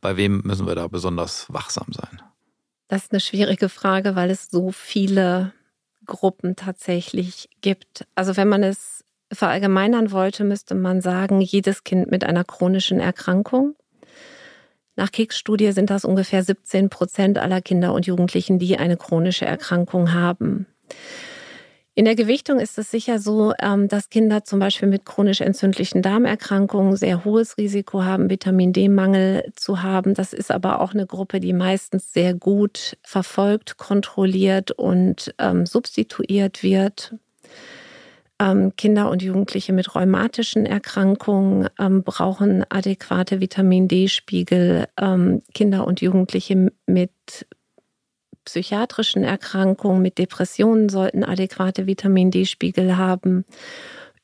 [0.00, 2.22] Bei wem müssen wir da besonders wachsam sein?
[2.88, 5.52] Das ist eine schwierige Frage, weil es so viele
[6.06, 8.06] Gruppen tatsächlich gibt.
[8.14, 9.01] Also wenn man es
[9.32, 13.74] verallgemeinern wollte, müsste man sagen, jedes Kind mit einer chronischen Erkrankung.
[14.94, 20.12] Nach Keks-Studie sind das ungefähr 17 Prozent aller Kinder und Jugendlichen, die eine chronische Erkrankung
[20.12, 20.66] haben.
[21.94, 26.00] In der Gewichtung ist es sicher so, ähm, dass Kinder zum Beispiel mit chronisch entzündlichen
[26.00, 30.14] Darmerkrankungen sehr hohes Risiko haben, Vitamin D-Mangel zu haben.
[30.14, 36.62] Das ist aber auch eine Gruppe, die meistens sehr gut verfolgt, kontrolliert und ähm, substituiert
[36.62, 37.14] wird.
[38.42, 44.88] Ähm, Kinder und Jugendliche mit rheumatischen Erkrankungen ähm, brauchen adäquate Vitamin D-Spiegel.
[45.00, 47.12] Ähm, Kinder und Jugendliche mit
[48.44, 53.44] psychiatrischen Erkrankungen, mit Depressionen sollten adäquate Vitamin D-Spiegel haben.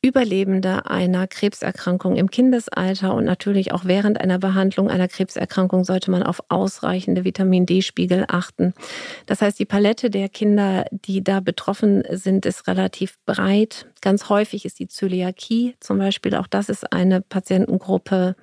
[0.00, 6.22] Überlebende einer Krebserkrankung im Kindesalter und natürlich auch während einer Behandlung einer Krebserkrankung sollte man
[6.22, 8.74] auf ausreichende Vitamin D-Spiegel achten.
[9.26, 13.86] Das heißt, die Palette der Kinder, die da betroffen sind, ist relativ breit.
[14.00, 18.36] Ganz häufig ist die Zöliakie zum Beispiel, auch das ist eine Patientengruppe,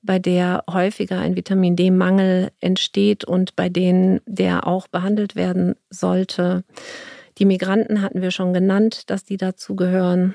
[0.00, 6.64] bei der häufiger ein Vitamin D-Mangel entsteht und bei denen der auch behandelt werden sollte.
[7.36, 10.34] Die Migranten hatten wir schon genannt, dass die dazu gehören.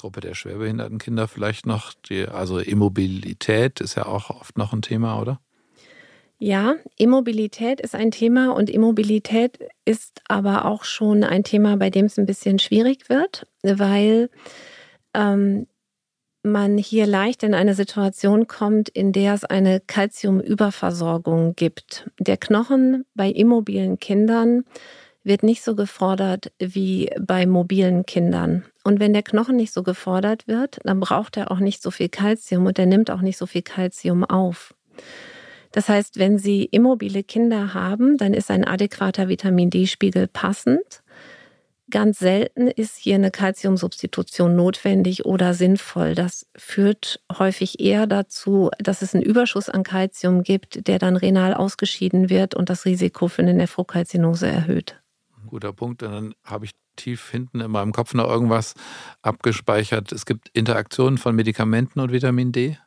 [0.00, 1.92] Gruppe der schwerbehinderten Kinder vielleicht noch.
[2.08, 5.40] Die, also Immobilität ist ja auch oft noch ein Thema, oder?
[6.38, 12.06] Ja, Immobilität ist ein Thema und Immobilität ist aber auch schon ein Thema, bei dem
[12.06, 14.30] es ein bisschen schwierig wird, weil
[15.12, 15.66] ähm,
[16.42, 22.08] man hier leicht in eine Situation kommt, in der es eine Kalziumüberversorgung gibt.
[22.18, 24.64] Der Knochen bei immobilen Kindern
[25.22, 28.64] wird nicht so gefordert wie bei mobilen Kindern.
[28.84, 32.08] Und wenn der Knochen nicht so gefordert wird, dann braucht er auch nicht so viel
[32.08, 34.74] Kalzium und er nimmt auch nicht so viel Kalzium auf.
[35.72, 41.02] Das heißt, wenn Sie immobile Kinder haben, dann ist ein adäquater Vitamin D-Spiegel passend.
[41.90, 46.14] Ganz selten ist hier eine Kalziumsubstitution notwendig oder sinnvoll.
[46.14, 51.52] Das führt häufig eher dazu, dass es einen Überschuss an Kalzium gibt, der dann renal
[51.52, 54.99] ausgeschieden wird und das Risiko für eine Nephrokalzinose erhöht
[55.50, 56.02] guter Punkt.
[56.02, 58.74] Und dann habe ich tief hinten in meinem Kopf noch irgendwas
[59.22, 60.12] abgespeichert.
[60.12, 62.78] Es gibt Interaktionen von Medikamenten und Vitamin D?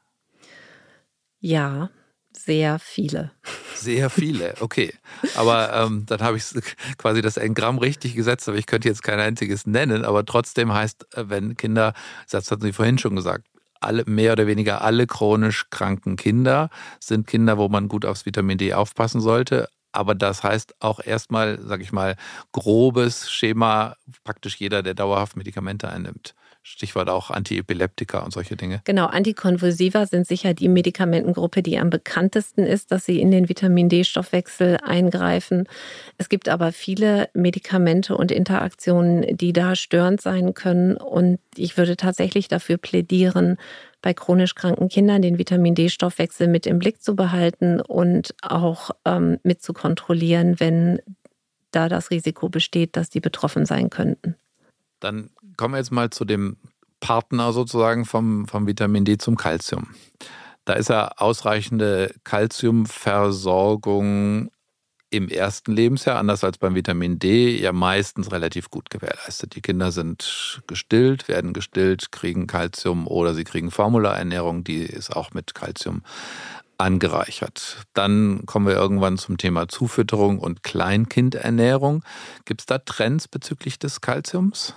[1.39, 1.89] Ja,
[2.31, 3.31] sehr viele.
[3.75, 4.93] Sehr viele, okay.
[5.35, 6.45] Aber ähm, dann habe ich
[6.97, 10.05] quasi das Engramm richtig gesetzt, aber ich könnte jetzt kein einziges nennen.
[10.05, 11.93] Aber trotzdem heißt, äh, wenn Kinder,
[12.29, 13.45] das hatten Sie vorhin schon gesagt,
[13.81, 18.57] alle, mehr oder weniger alle chronisch kranken Kinder sind Kinder, wo man gut aufs Vitamin
[18.57, 19.67] D aufpassen sollte.
[19.93, 22.15] Aber das heißt auch erstmal, sage ich mal,
[22.51, 26.35] grobes Schema, praktisch jeder, der dauerhaft Medikamente einnimmt.
[26.65, 28.81] Stichwort auch Antiepileptika und solche Dinge.
[28.85, 33.89] Genau, Antikonvulsiva sind sicher die Medikamentengruppe, die am bekanntesten ist, dass sie in den Vitamin
[33.89, 35.67] D-Stoffwechsel eingreifen.
[36.17, 40.95] Es gibt aber viele Medikamente und Interaktionen, die da störend sein können.
[40.95, 43.57] Und ich würde tatsächlich dafür plädieren,
[44.03, 49.39] bei chronisch kranken Kindern den Vitamin D-Stoffwechsel mit im Blick zu behalten und auch ähm,
[49.43, 50.99] mit zu kontrollieren, wenn
[51.71, 54.35] da das Risiko besteht, dass die betroffen sein könnten.
[54.99, 56.57] Dann kommen wir jetzt mal zu dem
[56.99, 59.95] Partner sozusagen vom, vom Vitamin D zum Calcium.
[60.65, 64.51] Da ist ja ausreichende Kalziumversorgung
[65.13, 69.55] im ersten Lebensjahr, anders als beim Vitamin D, ja meistens relativ gut gewährleistet.
[69.55, 75.31] Die Kinder sind gestillt, werden gestillt, kriegen Kalzium oder sie kriegen Formulaernährung, die ist auch
[75.31, 76.01] mit Kalzium
[76.79, 77.85] angereichert.
[77.93, 82.03] Dann kommen wir irgendwann zum Thema Zufütterung und Kleinkindernährung.
[82.45, 84.73] Gibt es da Trends bezüglich des Kalziums?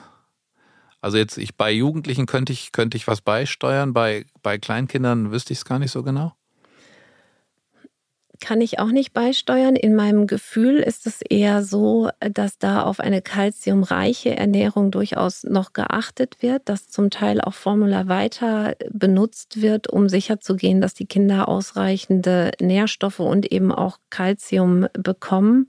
[1.00, 5.54] Also jetzt ich bei Jugendlichen könnte ich, könnte ich was beisteuern, bei, bei Kleinkindern wüsste
[5.54, 6.34] ich es gar nicht so genau
[8.40, 9.76] kann ich auch nicht beisteuern.
[9.76, 15.72] In meinem Gefühl ist es eher so, dass da auf eine kalziumreiche Ernährung durchaus noch
[15.72, 21.48] geachtet wird, dass zum Teil auch Formula weiter benutzt wird, um sicherzugehen, dass die Kinder
[21.48, 25.66] ausreichende Nährstoffe und eben auch Kalzium bekommen.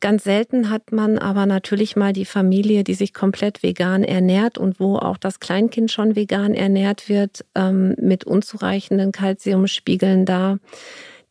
[0.00, 4.78] Ganz selten hat man aber natürlich mal die Familie, die sich komplett vegan ernährt und
[4.78, 10.58] wo auch das Kleinkind schon vegan ernährt wird, ähm, mit unzureichenden Kalziumspiegeln da.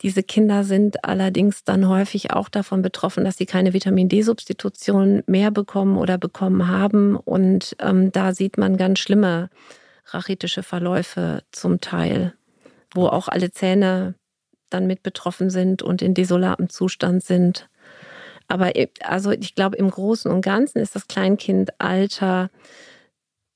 [0.02, 5.52] Diese Kinder sind allerdings dann häufig auch davon betroffen, dass sie keine Vitamin D-Substitution mehr
[5.52, 7.16] bekommen oder bekommen haben.
[7.16, 9.50] Und ähm, da sieht man ganz schlimme
[10.08, 12.34] rachitische Verläufe zum Teil,
[12.94, 14.16] wo auch alle Zähne
[14.70, 17.70] dann mit betroffen sind und in desolatem Zustand sind.
[18.48, 22.50] Aber also ich glaube, im Großen und Ganzen ist das Kleinkindalter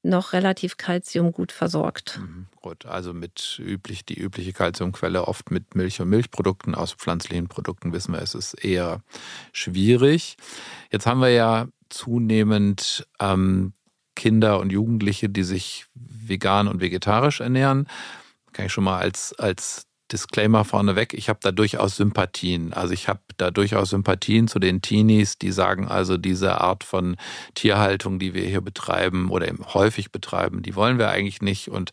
[0.01, 2.19] noch relativ Kalzium gut versorgt.
[2.21, 7.47] Mhm, gut, also mit üblich, die übliche Kalziumquelle oft mit Milch und Milchprodukten, aus pflanzlichen
[7.47, 9.01] Produkten wissen wir, es ist eher
[9.51, 10.37] schwierig.
[10.91, 13.73] Jetzt haben wir ja zunehmend ähm,
[14.15, 17.87] Kinder und Jugendliche, die sich vegan und vegetarisch ernähren.
[18.53, 22.73] Kann ich schon mal als, als Disclaimer vorneweg, ich habe da durchaus Sympathien.
[22.73, 27.15] Also ich habe da durchaus Sympathien zu den Teenies, die sagen also, diese Art von
[27.53, 31.91] Tierhaltung, die wir hier betreiben oder eben häufig betreiben, die wollen wir eigentlich nicht und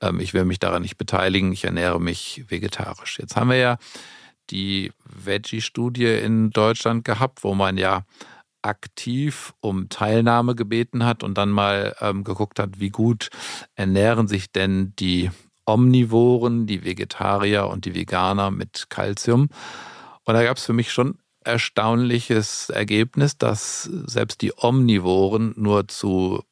[0.00, 1.52] ähm, ich will mich daran nicht beteiligen.
[1.52, 3.18] Ich ernähre mich vegetarisch.
[3.18, 3.78] Jetzt haben wir ja
[4.50, 8.04] die Veggie-Studie in Deutschland gehabt, wo man ja
[8.62, 13.28] aktiv um Teilnahme gebeten hat und dann mal ähm, geguckt hat, wie gut
[13.74, 15.30] ernähren sich denn die
[15.66, 19.48] Omnivoren, die Vegetarier und die Veganer mit Kalzium.
[20.24, 26.42] Und da gab es für mich schon erstaunliches Ergebnis, dass selbst die Omnivoren nur zu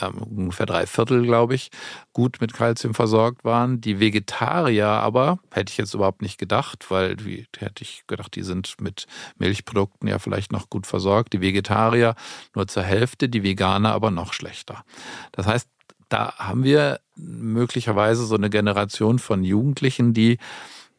[0.00, 1.70] ähm, ungefähr drei Viertel, glaube ich,
[2.12, 3.80] gut mit Kalzium versorgt waren.
[3.80, 8.42] Die Vegetarier aber, hätte ich jetzt überhaupt nicht gedacht, weil wie hätte ich gedacht, die
[8.42, 9.06] sind mit
[9.38, 11.32] Milchprodukten ja vielleicht noch gut versorgt.
[11.32, 12.14] Die Vegetarier
[12.54, 14.84] nur zur Hälfte, die Veganer aber noch schlechter.
[15.32, 15.68] Das heißt,
[16.08, 20.38] da haben wir möglicherweise so eine Generation von Jugendlichen, die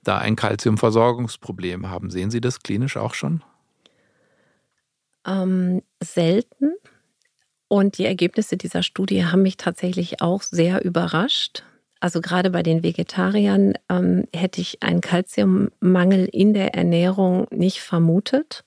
[0.03, 2.09] da ein Kalziumversorgungsproblem haben.
[2.09, 3.41] Sehen Sie das klinisch auch schon?
[5.25, 6.73] Ähm, selten.
[7.67, 11.63] Und die Ergebnisse dieser Studie haben mich tatsächlich auch sehr überrascht.
[11.99, 18.63] Also gerade bei den Vegetariern ähm, hätte ich einen Kalziummangel in der Ernährung nicht vermutet.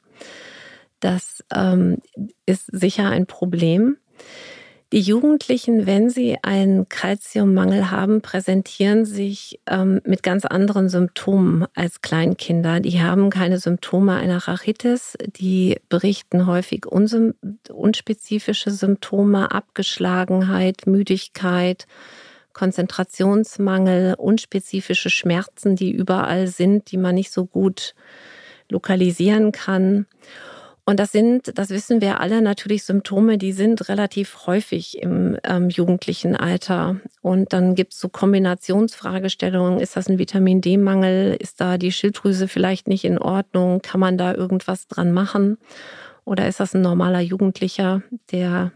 [0.98, 1.98] Das ähm,
[2.46, 3.96] ist sicher ein Problem.
[4.90, 12.00] Die Jugendlichen, wenn sie einen Kalziummangel haben, präsentieren sich ähm, mit ganz anderen Symptomen als
[12.00, 12.80] Kleinkinder.
[12.80, 21.86] Die haben keine Symptome einer Rachitis, die berichten häufig unspezifische Symptome, Abgeschlagenheit, Müdigkeit,
[22.54, 27.94] Konzentrationsmangel, unspezifische Schmerzen, die überall sind, die man nicht so gut
[28.70, 30.06] lokalisieren kann.
[30.88, 35.68] Und das sind, das wissen wir alle, natürlich Symptome, die sind relativ häufig im ähm,
[35.68, 36.96] jugendlichen Alter.
[37.20, 39.80] Und dann gibt es so Kombinationsfragestellungen.
[39.80, 41.36] Ist das ein Vitamin D-Mangel?
[41.38, 43.82] Ist da die Schilddrüse vielleicht nicht in Ordnung?
[43.82, 45.58] Kann man da irgendwas dran machen?
[46.24, 48.00] Oder ist das ein normaler Jugendlicher,
[48.32, 48.72] der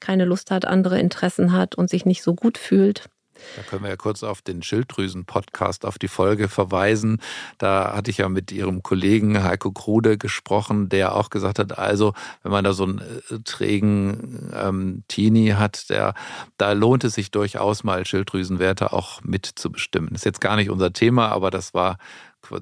[0.00, 3.08] keine Lust hat, andere Interessen hat und sich nicht so gut fühlt?
[3.56, 7.20] Da können wir ja kurz auf den Schilddrüsen-Podcast, auf die Folge verweisen.
[7.58, 12.12] Da hatte ich ja mit Ihrem Kollegen Heiko Krude gesprochen, der auch gesagt hat, also
[12.42, 16.14] wenn man da so einen äh, trägen ähm, Teenie hat, der,
[16.58, 20.10] da lohnt es sich durchaus mal Schilddrüsenwerte auch mitzubestimmen.
[20.10, 21.98] Das ist jetzt gar nicht unser Thema, aber das war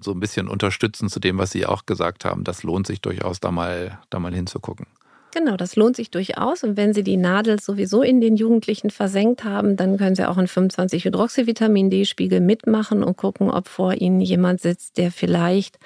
[0.01, 2.45] so ein bisschen unterstützend zu dem, was Sie auch gesagt haben.
[2.45, 4.87] Das lohnt sich durchaus, da mal, da mal hinzugucken.
[5.35, 6.63] Genau, das lohnt sich durchaus.
[6.63, 10.37] Und wenn Sie die Nadel sowieso in den Jugendlichen versenkt haben, dann können Sie auch
[10.37, 15.81] einen 25-Hydroxyvitamin-D-Spiegel mitmachen und gucken, ob vor Ihnen jemand sitzt, der vielleicht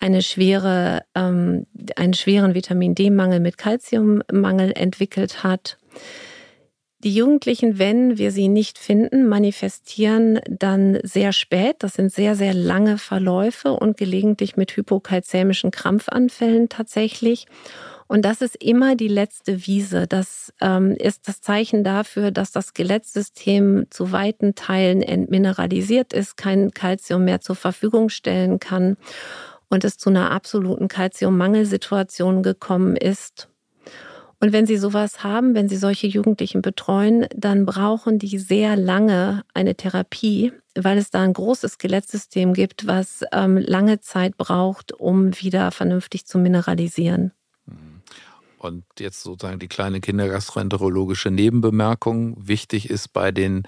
[0.00, 5.78] eine schwere, ähm, einen schweren Vitamin D-Mangel mit Kalziummangel entwickelt hat.
[7.04, 11.76] Die Jugendlichen, wenn wir sie nicht finden, manifestieren dann sehr spät.
[11.80, 17.46] Das sind sehr, sehr lange Verläufe und gelegentlich mit hypokalzämischen Krampfanfällen tatsächlich.
[18.12, 20.06] Und das ist immer die letzte Wiese.
[20.06, 26.72] Das ähm, ist das Zeichen dafür, dass das Skelettsystem zu weiten Teilen entmineralisiert ist, kein
[26.72, 28.98] Kalzium mehr zur Verfügung stellen kann
[29.70, 33.48] und es zu einer absoluten Kalziummangelsituation gekommen ist.
[34.40, 39.42] Und wenn Sie sowas haben, wenn Sie solche Jugendlichen betreuen, dann brauchen die sehr lange
[39.54, 45.40] eine Therapie, weil es da ein großes Skelettsystem gibt, was ähm, lange Zeit braucht, um
[45.40, 47.32] wieder vernünftig zu mineralisieren.
[48.62, 52.36] Und jetzt sozusagen die kleine kindergastroenterologische Nebenbemerkung.
[52.38, 53.64] Wichtig ist bei den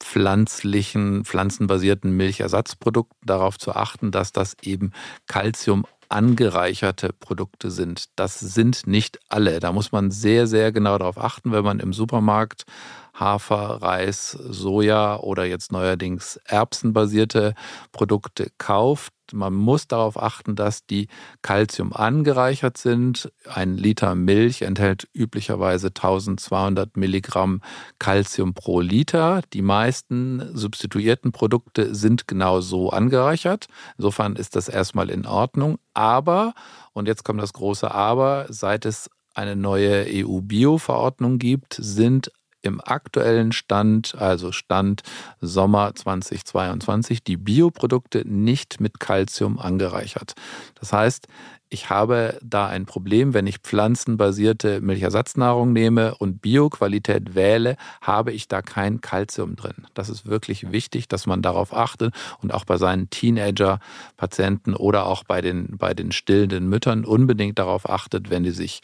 [0.00, 4.92] pflanzlichen, pflanzenbasierten Milchersatzprodukten darauf zu achten, dass das eben
[5.26, 8.06] Calcium angereicherte Produkte sind.
[8.16, 9.60] Das sind nicht alle.
[9.60, 12.64] Da muss man sehr, sehr genau darauf achten, wenn man im Supermarkt
[13.12, 17.54] Hafer, Reis, Soja oder jetzt neuerdings erbsenbasierte
[17.92, 19.12] Produkte kauft.
[19.32, 21.08] Man muss darauf achten, dass die
[21.42, 23.32] Calcium angereichert sind.
[23.46, 27.60] Ein Liter Milch enthält üblicherweise 1200 Milligramm
[27.98, 29.42] Calcium pro Liter.
[29.52, 33.66] Die meisten substituierten Produkte sind genau so angereichert.
[33.96, 35.78] Insofern ist das erstmal in Ordnung.
[35.94, 36.54] Aber,
[36.92, 42.32] und jetzt kommt das große Aber, seit es eine neue EU-Bio-Verordnung gibt, sind
[42.62, 45.02] im aktuellen Stand, also Stand
[45.40, 50.34] Sommer 2022, die Bioprodukte nicht mit Calcium angereichert.
[50.74, 51.28] Das heißt,
[51.70, 58.48] ich habe da ein Problem, wenn ich pflanzenbasierte Milchersatznahrung nehme und Bioqualität wähle, habe ich
[58.48, 59.86] da kein Calcium drin.
[59.92, 65.24] Das ist wirklich wichtig, dass man darauf achtet und auch bei seinen Teenager-Patienten oder auch
[65.24, 68.80] bei den, bei den stillenden Müttern unbedingt darauf achtet, wenn die sich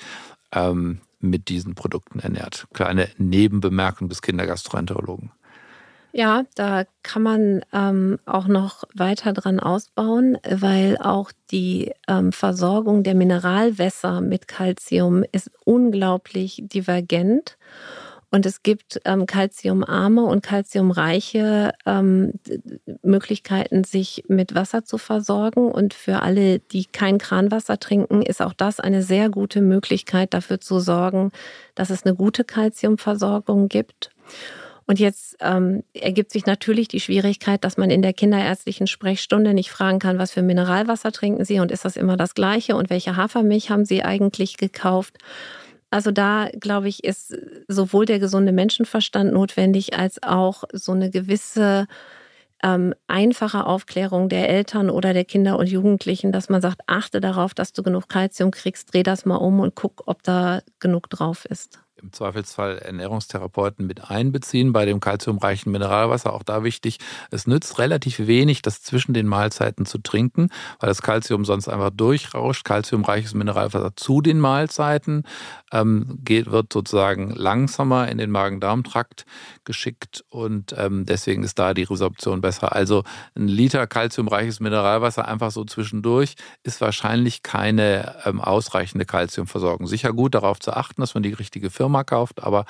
[0.53, 1.01] ähm,
[1.31, 2.66] mit diesen Produkten ernährt.
[2.72, 5.33] Kleine Nebenbemerkung des Kindergastroenterologen.
[6.16, 13.03] Ja, da kann man ähm, auch noch weiter dran ausbauen, weil auch die ähm, Versorgung
[13.03, 17.59] der Mineralwässer mit Calcium ist unglaublich divergent.
[18.35, 22.32] Und es gibt ähm, calciumarme und calciumreiche ähm,
[23.05, 25.70] Möglichkeiten, sich mit Wasser zu versorgen.
[25.70, 30.61] Und für alle, die kein Kranwasser trinken, ist auch das eine sehr gute Möglichkeit, dafür
[30.61, 31.30] zu sorgen,
[31.76, 34.11] dass es eine gute Calciumversorgung gibt.
[34.85, 39.70] Und jetzt ähm, ergibt sich natürlich die Schwierigkeit, dass man in der kinderärztlichen Sprechstunde nicht
[39.70, 43.14] fragen kann, was für Mineralwasser trinken Sie und ist das immer das gleiche und welche
[43.14, 45.18] Hafermilch haben Sie eigentlich gekauft?
[45.95, 47.36] Also da, glaube ich, ist
[47.68, 51.86] sowohl der gesunde Menschenverstand notwendig als auch so eine gewisse
[52.64, 57.55] ähm, einfache Aufklärung der Eltern oder der Kinder und Jugendlichen, dass man sagt, achte darauf,
[57.55, 61.45] dass du genug Kalzium kriegst, dreh das mal um und guck, ob da genug drauf
[61.45, 66.35] ist im Zweifelsfall Ernährungstherapeuten mit einbeziehen bei dem kalziumreichen Mineralwasser.
[66.35, 66.99] Auch da wichtig,
[67.31, 70.51] es nützt relativ wenig, das zwischen den Mahlzeiten zu trinken,
[70.81, 72.65] weil das Kalzium sonst einfach durchrauscht.
[72.65, 75.23] Kalziumreiches Mineralwasser zu den Mahlzeiten
[75.73, 79.25] ähm, geht, wird sozusagen langsamer in den Magen-Darm-Trakt
[79.65, 82.75] geschickt und ähm, deswegen ist da die Resorption besser.
[82.75, 83.03] Also
[83.35, 86.35] ein Liter kalziumreiches Mineralwasser einfach so zwischendurch
[86.65, 89.87] ist wahrscheinlich keine ähm, ausreichende Kalziumversorgung.
[89.87, 92.64] Sicher gut darauf zu achten, dass man die richtige Firma Firma kauft, aber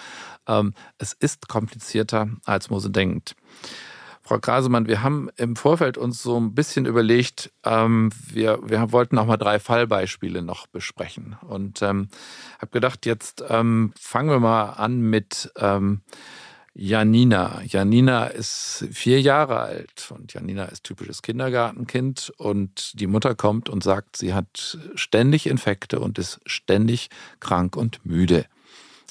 [0.46, 3.34] ähm, es ist komplizierter, als man so denkt.
[4.22, 9.18] Frau Grasemann, wir haben im Vorfeld uns so ein bisschen überlegt, ähm, wir, wir wollten
[9.18, 11.36] auch mal drei Fallbeispiele noch besprechen.
[11.46, 12.08] Und ähm,
[12.58, 16.00] habe gedacht, jetzt ähm, fangen wir mal an mit ähm,
[16.74, 17.60] Janina.
[17.66, 23.84] Janina ist vier Jahre alt und Janina ist typisches Kindergartenkind und die Mutter kommt und
[23.84, 27.10] sagt, sie hat ständig Infekte und ist ständig
[27.40, 28.46] krank und müde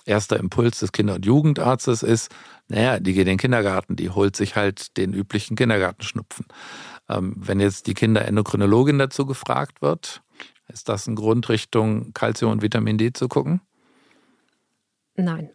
[0.05, 2.33] erster Impuls des Kinder- und Jugendarztes ist,
[2.67, 6.45] naja, die geht in den Kindergarten, die holt sich halt den üblichen Kindergartenschnupfen.
[7.09, 10.21] Ähm, wenn jetzt die Kinderendokrinologin dazu gefragt wird,
[10.67, 13.61] ist das ein Grund, Richtung Kalzium und Vitamin D zu gucken?
[15.15, 15.49] Nein.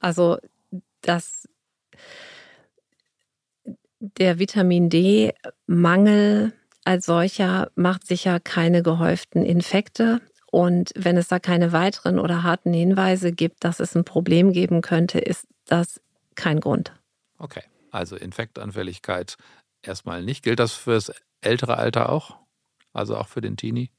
[0.00, 0.38] Also
[1.00, 1.48] das
[3.98, 6.52] der Vitamin D-Mangel
[6.84, 10.20] als solcher macht sicher keine gehäuften Infekte.
[10.50, 14.80] Und wenn es da keine weiteren oder harten Hinweise gibt, dass es ein Problem geben
[14.80, 16.00] könnte, ist das
[16.34, 16.92] kein Grund.
[17.38, 19.36] Okay, also Infektanfälligkeit
[19.82, 20.42] erstmal nicht.
[20.42, 22.36] Gilt das für das ältere Alter auch?
[22.92, 23.90] Also auch für den Teenie?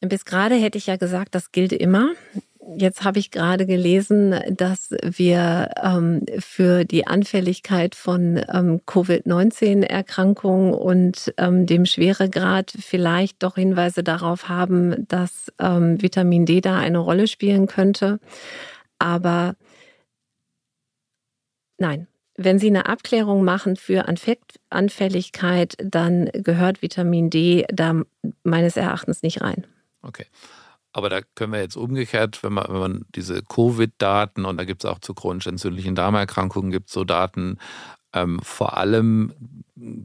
[0.00, 2.10] Bis gerade hätte ich ja gesagt, das gilt immer.
[2.76, 11.34] Jetzt habe ich gerade gelesen, dass wir ähm, für die Anfälligkeit von ähm, Covid-19-Erkrankungen und
[11.38, 17.26] ähm, dem Schweregrad vielleicht doch Hinweise darauf haben, dass ähm, Vitamin D da eine Rolle
[17.26, 18.20] spielen könnte.
[19.00, 19.56] Aber
[21.78, 22.06] nein,
[22.36, 24.06] wenn Sie eine Abklärung machen für
[24.70, 28.02] Anfälligkeit, dann gehört Vitamin D da
[28.44, 29.66] meines Erachtens nicht rein.
[30.02, 30.26] Okay.
[30.92, 34.84] Aber da können wir jetzt umgekehrt, wenn man, wenn man diese Covid-Daten und da gibt
[34.84, 37.58] es auch zu chronisch entzündlichen Darmerkrankungen gibt so Daten,
[38.12, 39.32] ähm, vor allem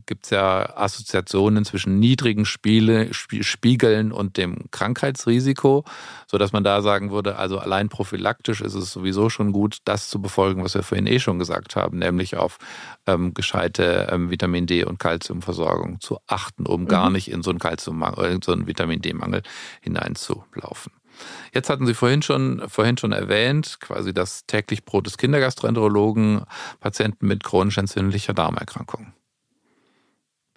[0.06, 5.84] gibt es ja Assoziationen zwischen niedrigen Spiele, Spiegeln und dem Krankheitsrisiko,
[6.28, 10.22] sodass man da sagen würde, also allein prophylaktisch ist es sowieso schon gut, das zu
[10.22, 12.58] befolgen, was wir vorhin eh schon gesagt haben, nämlich auf
[13.06, 16.88] ähm, gescheite ähm, Vitamin D und Kalziumversorgung zu achten, um mhm.
[16.88, 19.44] gar nicht in so einen Kalziummangel, in so einen Vitamin D-Mangel
[19.82, 20.92] hineinzulaufen.
[21.54, 26.44] Jetzt hatten Sie vorhin schon, vorhin schon erwähnt, quasi das täglich Brot des Kindergastroenterologen,
[26.80, 29.14] Patienten mit chronisch entzündlicher Darmerkrankung.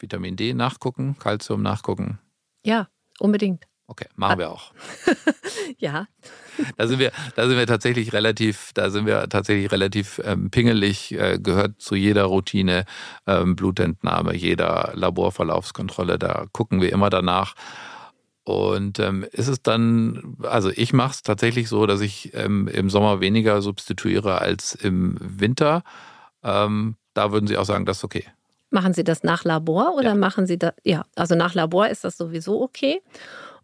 [0.03, 2.19] Vitamin D nachgucken, Kalzium nachgucken.
[2.65, 2.89] Ja,
[3.19, 3.67] unbedingt.
[3.91, 4.73] Okay, machen wir auch.
[5.79, 6.07] ja.
[6.77, 11.13] Da sind wir, da sind wir tatsächlich relativ, da sind wir tatsächlich relativ ähm, pingelig,
[11.13, 12.85] äh, gehört zu jeder Routine,
[13.27, 16.21] ähm, Blutentnahme, jeder Laborverlaufskontrolle.
[16.21, 17.55] Da gucken wir immer danach.
[18.45, 22.91] Und ähm, ist es dann, also ich mache es tatsächlich so, dass ich ähm, im
[22.91, 25.83] Sommer weniger substituiere als im Winter.
[26.45, 28.25] Ähm, da würden Sie auch sagen, das ist okay.
[28.71, 30.15] Machen Sie das nach Labor oder ja.
[30.15, 30.73] machen Sie das?
[30.85, 33.01] Ja, also nach Labor ist das sowieso okay.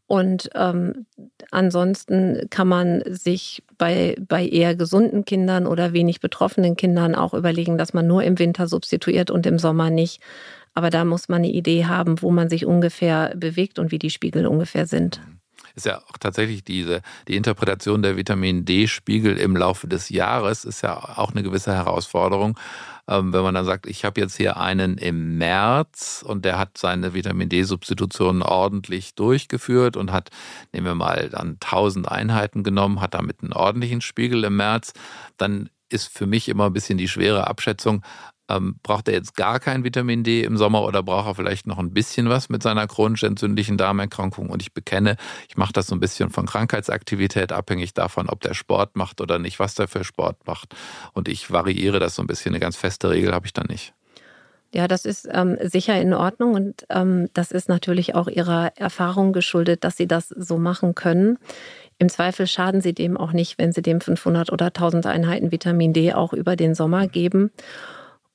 [0.09, 1.07] Und ähm,
[1.51, 7.77] ansonsten kann man sich bei, bei eher gesunden Kindern oder wenig betroffenen Kindern auch überlegen,
[7.77, 10.21] dass man nur im Winter substituiert und im Sommer nicht.
[10.75, 14.11] Aber da muss man eine Idee haben, wo man sich ungefähr bewegt und wie die
[14.11, 15.21] Spiegel ungefähr sind.
[15.75, 20.83] Ist ja auch tatsächlich diese, die Interpretation der Vitamin D-Spiegel im Laufe des Jahres ist
[20.83, 22.59] ja auch eine gewisse Herausforderung.
[23.09, 26.77] Ähm, wenn man dann sagt, ich habe jetzt hier einen im März und der hat
[26.79, 30.31] seine Vitamin D-Substitution ordentlich durchgeführt und hat,
[30.73, 34.93] nehmen wir mal, dann 1000 Einheiten genommen, hat damit einen ordentlichen Spiegel im März,
[35.37, 38.03] dann ist für mich immer ein bisschen die schwere Abschätzung,
[38.49, 41.79] ähm, braucht er jetzt gar kein Vitamin D im Sommer oder braucht er vielleicht noch
[41.79, 44.51] ein bisschen was mit seiner chronisch entzündlichen Darmerkrankung?
[44.51, 45.17] Und ich bekenne,
[45.49, 49.39] ich mache das so ein bisschen von Krankheitsaktivität abhängig davon, ob der Sport macht oder
[49.39, 50.75] nicht, was der für Sport macht.
[51.13, 52.53] Und ich variiere das so ein bisschen.
[52.53, 53.95] Eine ganz feste Regel habe ich da nicht.
[54.75, 59.33] Ja, das ist ähm, sicher in Ordnung und ähm, das ist natürlich auch Ihrer Erfahrung
[59.33, 61.39] geschuldet, dass Sie das so machen können.
[61.99, 65.93] Im Zweifel schaden Sie dem auch nicht, wenn Sie dem 500 oder 1000 Einheiten Vitamin
[65.93, 67.53] D auch über den Sommer geben.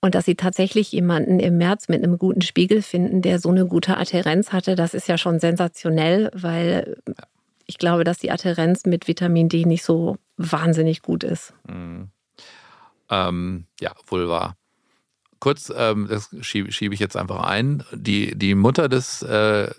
[0.02, 3.68] Und dass sie tatsächlich jemanden im März mit einem guten Spiegel finden, der so eine
[3.68, 6.98] gute Adherenz hatte, das ist ja schon sensationell, weil
[7.68, 11.54] ich glaube, dass die Adherenz mit Vitamin D nicht so wahnsinnig gut ist.
[11.68, 12.10] Mhm.
[13.10, 14.56] Ähm, ja, wohl wahr.
[15.40, 17.84] Kurz, ähm, das schiebe, schiebe ich jetzt einfach ein.
[17.94, 19.70] Die, die Mutter des äh,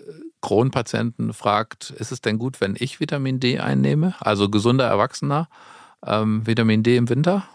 [0.41, 4.15] Kronpatienten fragt, ist es denn gut, wenn ich Vitamin D einnehme?
[4.19, 5.47] Also gesunder Erwachsener,
[6.05, 7.47] ähm, Vitamin D im Winter?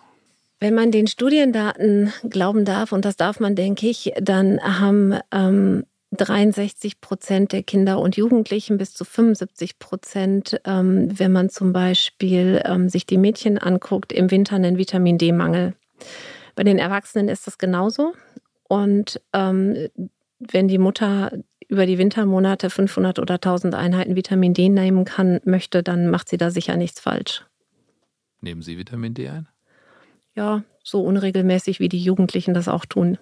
[0.61, 5.85] Wenn man den Studiendaten glauben darf, und das darf man, denke ich, dann haben ähm,
[6.13, 12.63] 63 Prozent der Kinder und Jugendlichen bis zu 75 Prozent, ähm, wenn man zum Beispiel
[12.65, 15.75] ähm, sich die Mädchen anguckt, im Winter einen Vitamin D-Mangel.
[16.57, 18.15] Bei den Erwachsenen ist das genauso.
[18.69, 19.89] Und ähm,
[20.39, 21.33] wenn die Mutter
[21.69, 26.39] über die Wintermonate 500 oder 1000 Einheiten Vitamin D nehmen kann, möchte, dann macht sie
[26.39, 27.45] da sicher nichts falsch.
[28.41, 29.49] Nehmen Sie Vitamin D ein?
[30.39, 33.19] Ja, so unregelmäßig wie die Jugendlichen das auch tun.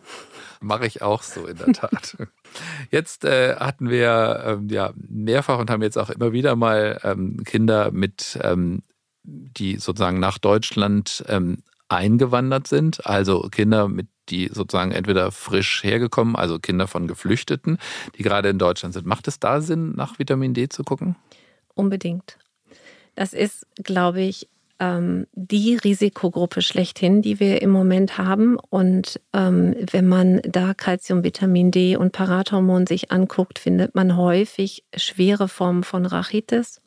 [0.61, 2.17] Mache ich auch so in der Tat.
[2.91, 7.43] Jetzt äh, hatten wir ähm, ja mehrfach und haben jetzt auch immer wieder mal ähm,
[7.45, 8.83] Kinder mit, ähm,
[9.23, 16.35] die sozusagen nach Deutschland ähm, eingewandert sind, also Kinder mit die sozusagen entweder frisch hergekommen,
[16.35, 17.79] also Kinder von Geflüchteten,
[18.19, 19.07] die gerade in Deutschland sind.
[19.07, 21.15] Macht es da Sinn, nach Vitamin D zu gucken?
[21.75, 22.37] Unbedingt.
[23.15, 24.49] Das ist, glaube ich,
[24.79, 28.59] ähm, die Risikogruppe schlechthin, die wir im Moment haben.
[28.59, 34.85] Und ähm, wenn man da Calcium, Vitamin D und Parathormon sich anguckt, findet man häufig
[34.95, 36.81] schwere Formen von Rachitis.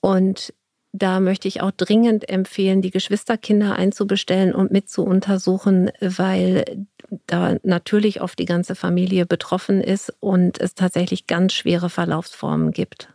[0.00, 0.52] Und
[0.92, 6.86] da möchte ich auch dringend empfehlen, die Geschwisterkinder einzubestellen und mit zu untersuchen, weil
[7.26, 13.08] da natürlich oft die ganze Familie betroffen ist und es tatsächlich ganz schwere Verlaufsformen gibt.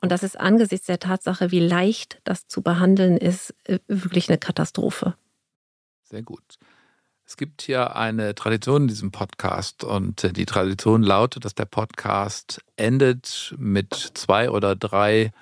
[0.00, 4.38] Und das ist angesichts der Tatsache, wie leicht das zu behandeln ist, äh, wirklich eine
[4.38, 5.14] Katastrophe.
[6.04, 6.58] Sehr gut.
[7.24, 11.66] Es gibt hier eine Tradition in diesem Podcast und äh, die Tradition lautet, dass der
[11.66, 15.32] Podcast endet mit zwei oder drei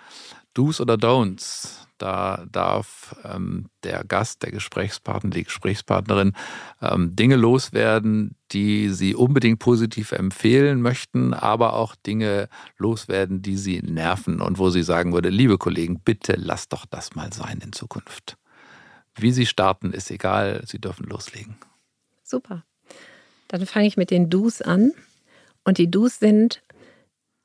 [0.53, 1.88] Do's oder Don'ts.
[1.99, 6.33] Da darf ähm, der Gast, der Gesprächspartner, die Gesprächspartnerin
[6.81, 13.81] ähm, Dinge loswerden, die sie unbedingt positiv empfehlen möchten, aber auch Dinge loswerden, die sie
[13.83, 17.73] nerven und wo sie sagen würde, liebe Kollegen, bitte lasst doch das mal sein in
[17.73, 18.39] Zukunft.
[19.21, 20.63] Wie Sie starten, ist egal.
[20.67, 21.57] Sie dürfen loslegen.
[22.23, 22.65] Super.
[23.49, 24.93] Dann fange ich mit den Do's an.
[25.65, 26.63] Und die Do's sind,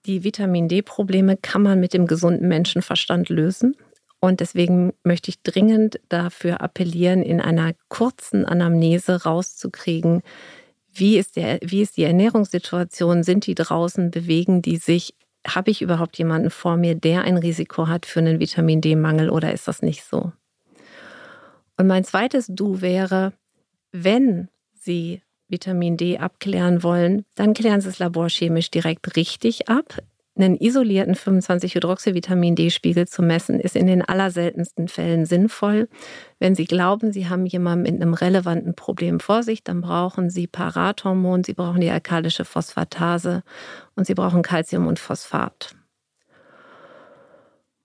[0.05, 3.75] die Vitamin D-Probleme kann man mit dem gesunden Menschenverstand lösen.
[4.23, 10.21] Und deswegen möchte ich dringend dafür appellieren, in einer kurzen Anamnese rauszukriegen,
[10.93, 15.13] wie ist, der, wie ist die Ernährungssituation, sind die draußen, bewegen die sich,
[15.45, 19.51] habe ich überhaupt jemanden vor mir, der ein Risiko hat für einen Vitamin D-Mangel oder
[19.51, 20.31] ist das nicht so?
[21.75, 23.33] Und mein zweites Du wäre,
[23.91, 30.01] wenn Sie Vitamin D abklären wollen, dann klären Sie es laborchemisch direkt richtig ab.
[30.35, 35.87] Einen isolierten 25-Hydroxyvitamin-D-Spiegel zu messen, ist in den allerseltensten Fällen sinnvoll.
[36.39, 40.47] Wenn Sie glauben, Sie haben jemanden mit einem relevanten Problem vor sich, dann brauchen Sie
[40.47, 43.43] Parathormon, Sie brauchen die alkalische Phosphatase
[43.95, 45.75] und Sie brauchen Calcium und Phosphat.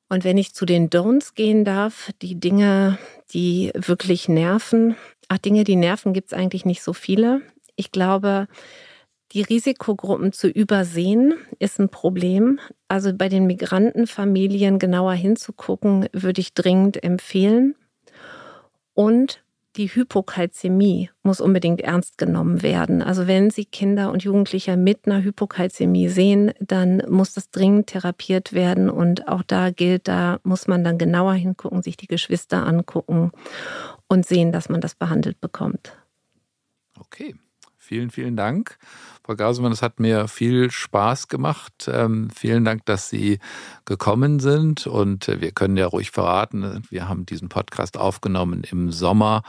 [0.08, 2.98] Und wenn ich zu den Don'ts gehen darf, die Dinge,
[3.32, 4.96] die wirklich nerven,
[5.28, 7.42] ach, Dinge, die nerven, gibt es eigentlich nicht so viele.
[7.76, 8.48] Ich glaube,
[9.32, 12.60] die Risikogruppen zu übersehen ist ein Problem.
[12.88, 17.74] Also bei den Migrantenfamilien genauer hinzugucken, würde ich dringend empfehlen.
[18.94, 19.42] Und
[19.76, 23.02] die Hypokalzämie muss unbedingt ernst genommen werden.
[23.02, 28.54] Also wenn Sie Kinder und Jugendliche mit einer Hypokalzämie sehen, dann muss das dringend therapiert
[28.54, 28.88] werden.
[28.88, 33.30] Und auch da gilt, da muss man dann genauer hingucken, sich die Geschwister angucken
[34.08, 35.92] und sehen, dass man das behandelt bekommt.
[36.98, 37.34] Okay.
[37.88, 38.76] Vielen, vielen Dank.
[39.28, 41.86] Frau Gasemann, es hat mir viel Spaß gemacht.
[41.86, 43.40] Ähm, vielen Dank, dass Sie
[43.84, 44.86] gekommen sind.
[44.86, 49.42] Und äh, wir können ja ruhig verraten, wir haben diesen Podcast aufgenommen im Sommer.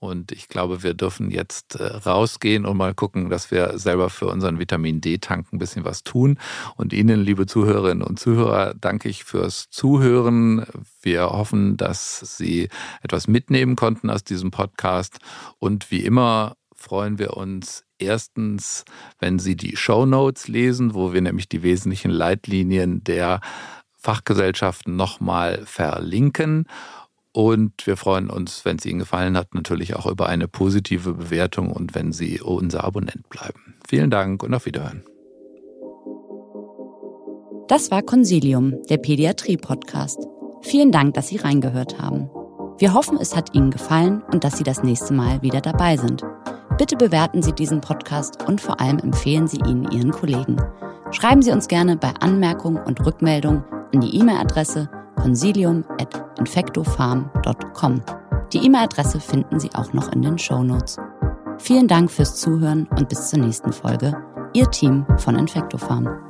[0.00, 4.26] Und ich glaube, wir dürfen jetzt äh, rausgehen und mal gucken, dass wir selber für
[4.26, 6.36] unseren Vitamin D-Tank ein bisschen was tun.
[6.74, 10.66] Und Ihnen, liebe Zuhörerinnen und Zuhörer, danke ich fürs Zuhören.
[11.02, 12.68] Wir hoffen, dass Sie
[13.00, 15.20] etwas mitnehmen konnten aus diesem Podcast.
[15.60, 18.84] Und wie immer freuen wir uns erstens,
[19.18, 23.40] wenn Sie die Show Notes lesen, wo wir nämlich die wesentlichen Leitlinien der
[23.96, 26.66] Fachgesellschaften nochmal verlinken.
[27.32, 31.70] Und wir freuen uns, wenn es Ihnen gefallen hat, natürlich auch über eine positive Bewertung
[31.70, 33.76] und wenn Sie unser Abonnent bleiben.
[33.86, 35.04] Vielen Dank und auf Wiederhören.
[37.68, 40.26] Das war Consilium, der Pädiatrie-Podcast.
[40.62, 42.28] Vielen Dank, dass Sie reingehört haben.
[42.78, 46.24] Wir hoffen, es hat Ihnen gefallen und dass Sie das nächste Mal wieder dabei sind.
[46.80, 50.56] Bitte bewerten Sie diesen Podcast und vor allem empfehlen Sie ihn Ihren Kollegen.
[51.10, 53.62] Schreiben Sie uns gerne bei Anmerkungen und Rückmeldungen
[53.92, 58.02] an die E-Mail-Adresse consilium.infectofarm.com.
[58.54, 60.96] Die E-Mail-Adresse finden Sie auch noch in den Show Notes.
[61.58, 64.16] Vielen Dank fürs Zuhören und bis zur nächsten Folge.
[64.54, 66.29] Ihr Team von Infectofarm.